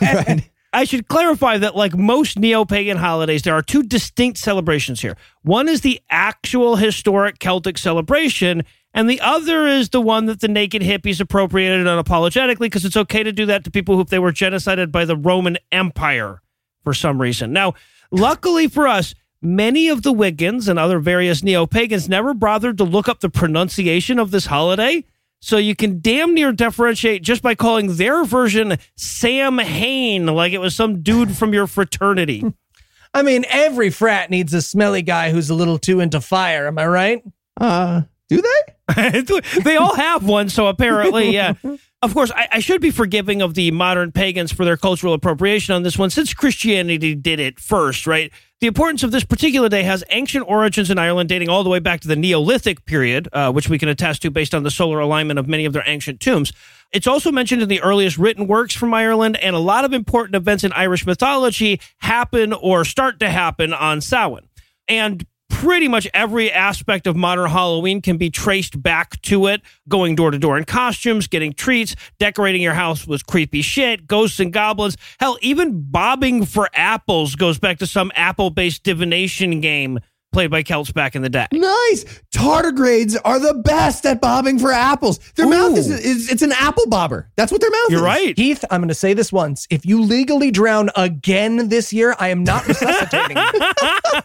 [0.72, 5.16] I should clarify that like most neo-pagan holidays there are two distinct celebrations here.
[5.42, 10.48] One is the actual historic Celtic celebration and the other is the one that the
[10.48, 14.18] naked hippies appropriated unapologetically because it's okay to do that to people who if they
[14.18, 16.42] were genocided by the Roman Empire
[16.88, 17.52] for some reason.
[17.52, 17.74] Now,
[18.10, 22.84] luckily for us, many of the Wiccans and other various neo pagans never bothered to
[22.84, 25.04] look up the pronunciation of this holiday.
[25.42, 30.62] So you can damn near differentiate just by calling their version Sam Hain, like it
[30.62, 32.42] was some dude from your fraternity.
[33.12, 36.68] I mean, every frat needs a smelly guy who's a little too into fire.
[36.68, 37.22] Am I right?
[37.60, 39.22] Uh, do they?
[39.62, 41.52] they all have one, so apparently, yeah.
[42.00, 45.74] Of course, I, I should be forgiving of the modern pagans for their cultural appropriation
[45.74, 48.32] on this one, since Christianity did it first, right?
[48.60, 51.80] The importance of this particular day has ancient origins in Ireland dating all the way
[51.80, 55.00] back to the Neolithic period, uh, which we can attest to based on the solar
[55.00, 56.52] alignment of many of their ancient tombs.
[56.92, 60.36] It's also mentioned in the earliest written works from Ireland, and a lot of important
[60.36, 64.48] events in Irish mythology happen or start to happen on Samhain.
[64.86, 69.62] And pretty much every aspect of modern Halloween can be traced back to it.
[69.88, 74.40] Going door to door in costumes, getting treats, decorating your house with creepy shit, ghosts
[74.40, 74.96] and goblins.
[75.18, 79.98] Hell, even bobbing for apples goes back to some apple based divination game
[80.32, 81.46] played by Celts back in the day.
[81.52, 82.04] Nice.
[82.34, 85.18] Tardigrades are the best at bobbing for apples.
[85.36, 87.30] Their mouth is, is it's an apple bobber.
[87.36, 87.92] That's what their mouth is.
[87.92, 88.04] You're is.
[88.04, 88.36] right.
[88.36, 89.66] Keith, I'm going to say this once.
[89.70, 93.60] If you legally drown again this year, I am not resuscitating you.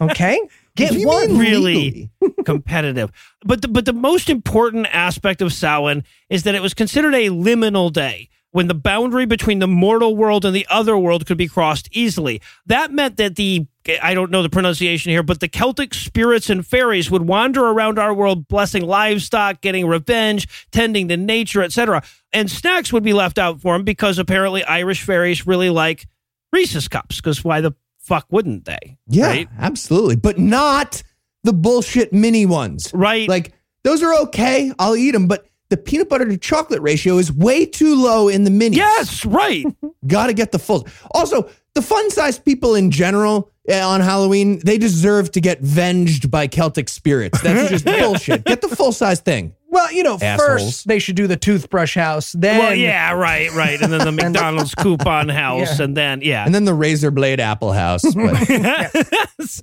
[0.00, 0.40] Okay?
[0.76, 1.38] Get What do you one.
[1.38, 2.10] really
[2.44, 3.12] competitive.
[3.44, 7.28] But the, but the most important aspect of Samhain is that it was considered a
[7.28, 11.48] liminal day when the boundary between the mortal world and the other world could be
[11.48, 12.40] crossed easily.
[12.66, 13.66] That meant that the
[14.02, 17.98] I don't know the pronunciation here, but the Celtic spirits and fairies would wander around
[17.98, 22.02] our world blessing livestock, getting revenge, tending to nature, etc.
[22.32, 26.06] And snacks would be left out for them because apparently Irish fairies really like
[26.52, 27.72] Reese's cups because why the
[28.04, 28.96] fuck wouldn't they?
[29.08, 29.48] Yeah, Right?
[29.58, 30.16] absolutely.
[30.16, 31.02] But not
[31.42, 32.90] the bullshit mini ones.
[32.94, 33.28] Right.
[33.28, 33.52] Like
[33.82, 34.72] those are okay.
[34.78, 38.44] I'll eat them, but the peanut butter to chocolate ratio is way too low in
[38.44, 38.76] the minis.
[38.76, 39.64] Yes, right.
[40.06, 40.86] Got to get the full.
[41.12, 46.30] Also, the fun sized people in general eh, on Halloween, they deserve to get venged
[46.30, 47.40] by Celtic spirits.
[47.40, 48.44] That's just bullshit.
[48.44, 49.54] Get the full size thing.
[49.74, 50.38] Well, you know, Assholes.
[50.38, 52.30] first they should do the toothbrush house.
[52.30, 53.82] Then, Well, yeah, right, right.
[53.82, 56.44] And then the McDonald's coupon house, and then yeah.
[56.46, 58.02] And then the razor blade apple house.
[58.14, 58.48] But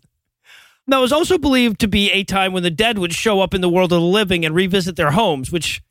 [0.87, 3.53] Now, it was also believed to be a time when the dead would show up
[3.53, 5.81] in the world of the living and revisit their homes, which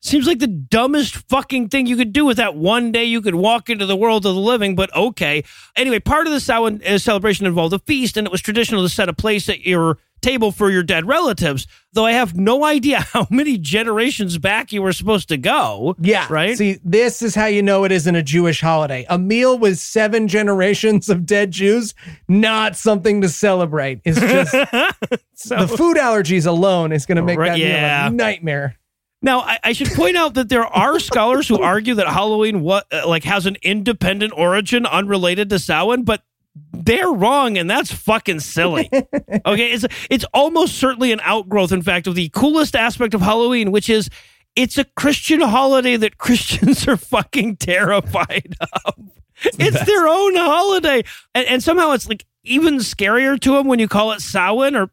[0.00, 3.36] seems like the dumbest fucking thing you could do with that one day you could
[3.36, 5.44] walk into the world of the living, but okay.
[5.76, 9.08] Anyway, part of the uh, celebration involved a feast, and it was traditional to set
[9.08, 13.26] a place at your table for your dead relatives, though I have no idea how
[13.30, 15.96] many generations back you were supposed to go.
[16.00, 16.26] Yeah.
[16.30, 16.56] Right?
[16.56, 19.06] See, this is how you know it isn't a Jewish holiday.
[19.08, 21.94] A meal with seven generations of dead Jews,
[22.28, 24.00] not something to celebrate.
[24.04, 24.52] It's just
[25.34, 28.08] so, the food allergies alone is going to make Right, that yeah.
[28.08, 28.76] a nightmare.
[29.20, 32.86] Now, I, I should point out that there are scholars who argue that Halloween what
[32.92, 36.22] uh, like has an independent origin unrelated to Samhain, but
[36.88, 38.90] they're wrong, and that's fucking silly.
[39.46, 43.70] Okay, it's it's almost certainly an outgrowth, in fact, of the coolest aspect of Halloween,
[43.70, 44.10] which is
[44.56, 48.94] it's a Christian holiday that Christians are fucking terrified of.
[49.58, 53.86] It's their own holiday, and, and somehow it's like even scarier to them when you
[53.86, 54.90] call it Samhain or.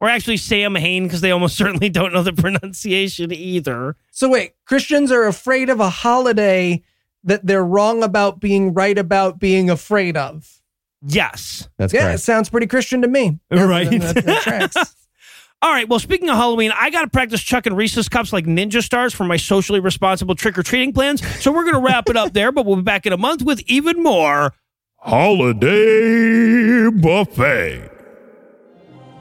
[0.00, 3.94] Or actually, Sam Hain, because they almost certainly don't know the pronunciation either.
[4.10, 6.82] So wait, Christians are afraid of a holiday
[7.22, 10.61] that they're wrong about being right about being afraid of.
[11.06, 11.68] Yes.
[11.78, 13.38] that's Yeah, it sounds pretty Christian to me.
[13.50, 13.90] Right.
[13.90, 14.76] That, that tracks.
[15.62, 15.88] All right.
[15.88, 19.24] Well, speaking of Halloween, I got to practice chucking Reese's cups like ninja stars for
[19.24, 21.24] my socially responsible trick or treating plans.
[21.42, 23.42] So we're going to wrap it up there, but we'll be back in a month
[23.42, 24.54] with even more.
[24.96, 27.90] Holiday buffet.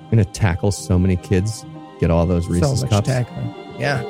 [0.04, 1.66] I'm going to tackle so many kids,
[2.00, 3.08] get all those Reese's so much cups.
[3.08, 3.54] tackling.
[3.80, 4.02] Yeah.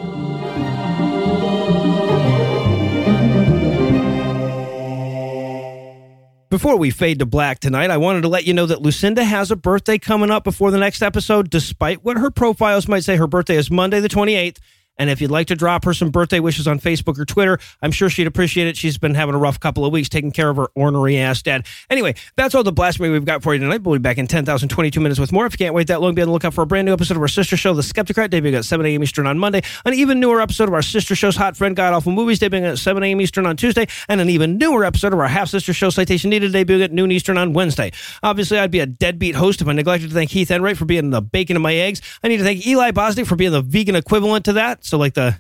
[6.52, 9.52] Before we fade to black tonight, I wanted to let you know that Lucinda has
[9.52, 13.16] a birthday coming up before the next episode, despite what her profiles might say.
[13.16, 14.58] Her birthday is Monday, the 28th.
[15.02, 17.92] And if you'd like to drop her some birthday wishes on Facebook or Twitter, I'm
[17.92, 18.78] sure she'd appreciate it.
[18.78, 21.66] She's been having a rough couple of weeks taking care of her ornery ass dad.
[21.90, 23.82] Anyway, that's all the blasphemy we've got for you tonight.
[23.82, 25.48] We'll be back in 10,022 minutes with more.
[25.48, 27.18] If you can't wait that long, be on the lookout for a brand new episode
[27.18, 29.02] of our sister show, The Skepticrat, debuting at 7 a.m.
[29.02, 29.64] Eastern on Monday.
[29.86, 32.78] An even newer episode of our sister show's Hot Friend God Awful Movies, debuting at
[32.78, 33.22] 7 a.m.
[33.22, 33.88] Eastern on Tuesday.
[34.08, 37.12] And an even newer episode of our half sister show, Citation Needed, debuting at noon
[37.12, 37.92] Eastern on Wednesday.
[38.22, 41.10] Obviously, I'd be a deadbeat host if I neglected to thank Heath Enright for being
[41.10, 42.04] the bacon in my eggs.
[42.24, 44.86] I need to thank Eli Bosnick for being the vegan equivalent to that.
[44.92, 45.38] So, like the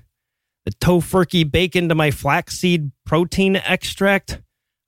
[0.63, 4.41] the tofurkey bacon to my flaxseed protein extract.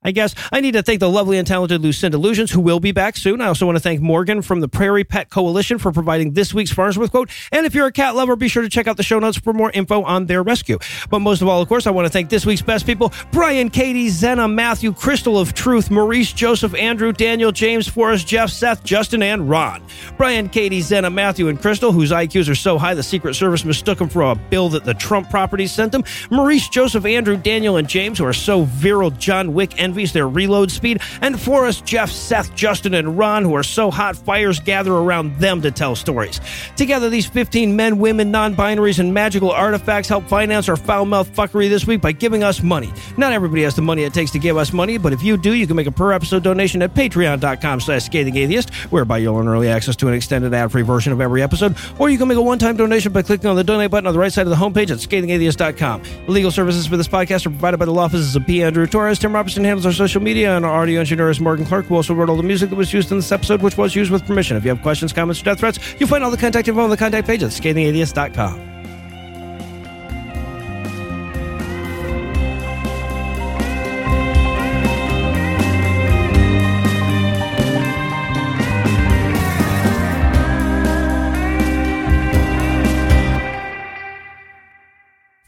[0.03, 2.91] I guess I need to thank the lovely and talented Lucinda Lugeons, who will be
[2.91, 3.41] back soon.
[3.41, 6.71] I also want to thank Morgan from the Prairie Pet Coalition for providing this week's
[6.71, 7.29] Farnsworth quote.
[7.51, 9.53] And if you're a cat lover, be sure to check out the show notes for
[9.53, 10.79] more info on their rescue.
[11.09, 13.69] But most of all, of course, I want to thank this week's best people Brian,
[13.69, 19.23] Katie, Zena, Matthew, Crystal of Truth, Maurice, Joseph, Andrew, Daniel, James, Forrest, Jeff, Seth, Justin,
[19.23, 19.83] and Ron.
[20.17, 23.99] Brian, Katie, Zena, Matthew, and Crystal, whose IQs are so high the Secret Service mistook
[23.99, 26.03] them for a bill that the Trump properties sent them.
[26.29, 30.27] Maurice, Joseph, Andrew, Daniel, and James, who are so virile, John Wick envy envies their
[30.27, 31.01] reload speed.
[31.21, 35.61] And Forrest, Jeff, Seth, Justin, and Ron, who are so hot, fires gather around them
[35.61, 36.41] to tell stories.
[36.75, 41.29] Together, these 15 men, women, non binaries, and magical artifacts help finance our foul mouth
[41.35, 42.91] fuckery this week by giving us money.
[43.17, 45.53] Not everybody has the money it takes to give us money, but if you do,
[45.53, 49.47] you can make a per episode donation at patreon.com slash scathing atheist, whereby you'll earn
[49.47, 52.37] early access to an extended ad free version of every episode, or you can make
[52.37, 54.49] a one time donation by clicking on the donate button on the right side of
[54.49, 56.27] the homepage at scathingatheist.com.
[56.27, 58.63] Legal services for this podcast are provided by the law offices of P.
[58.63, 59.19] Andrew Torres.
[59.19, 62.29] Tim Robertson our social media, and our audio engineer is Morgan Clarke, who also wrote
[62.29, 64.57] all the music that was used in this episode, which was used with permission.
[64.57, 66.89] If you have questions, comments, or death threats, you'll find all the contact info on
[66.89, 68.69] the contact page at scathingatheist.com.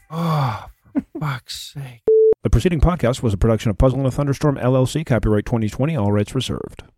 [0.08, 2.02] Oh, ah, for fuck's sake.
[2.46, 6.12] The preceding podcast was a production of Puzzle in a Thunderstorm LLC, copyright 2020, all
[6.12, 6.84] rights reserved.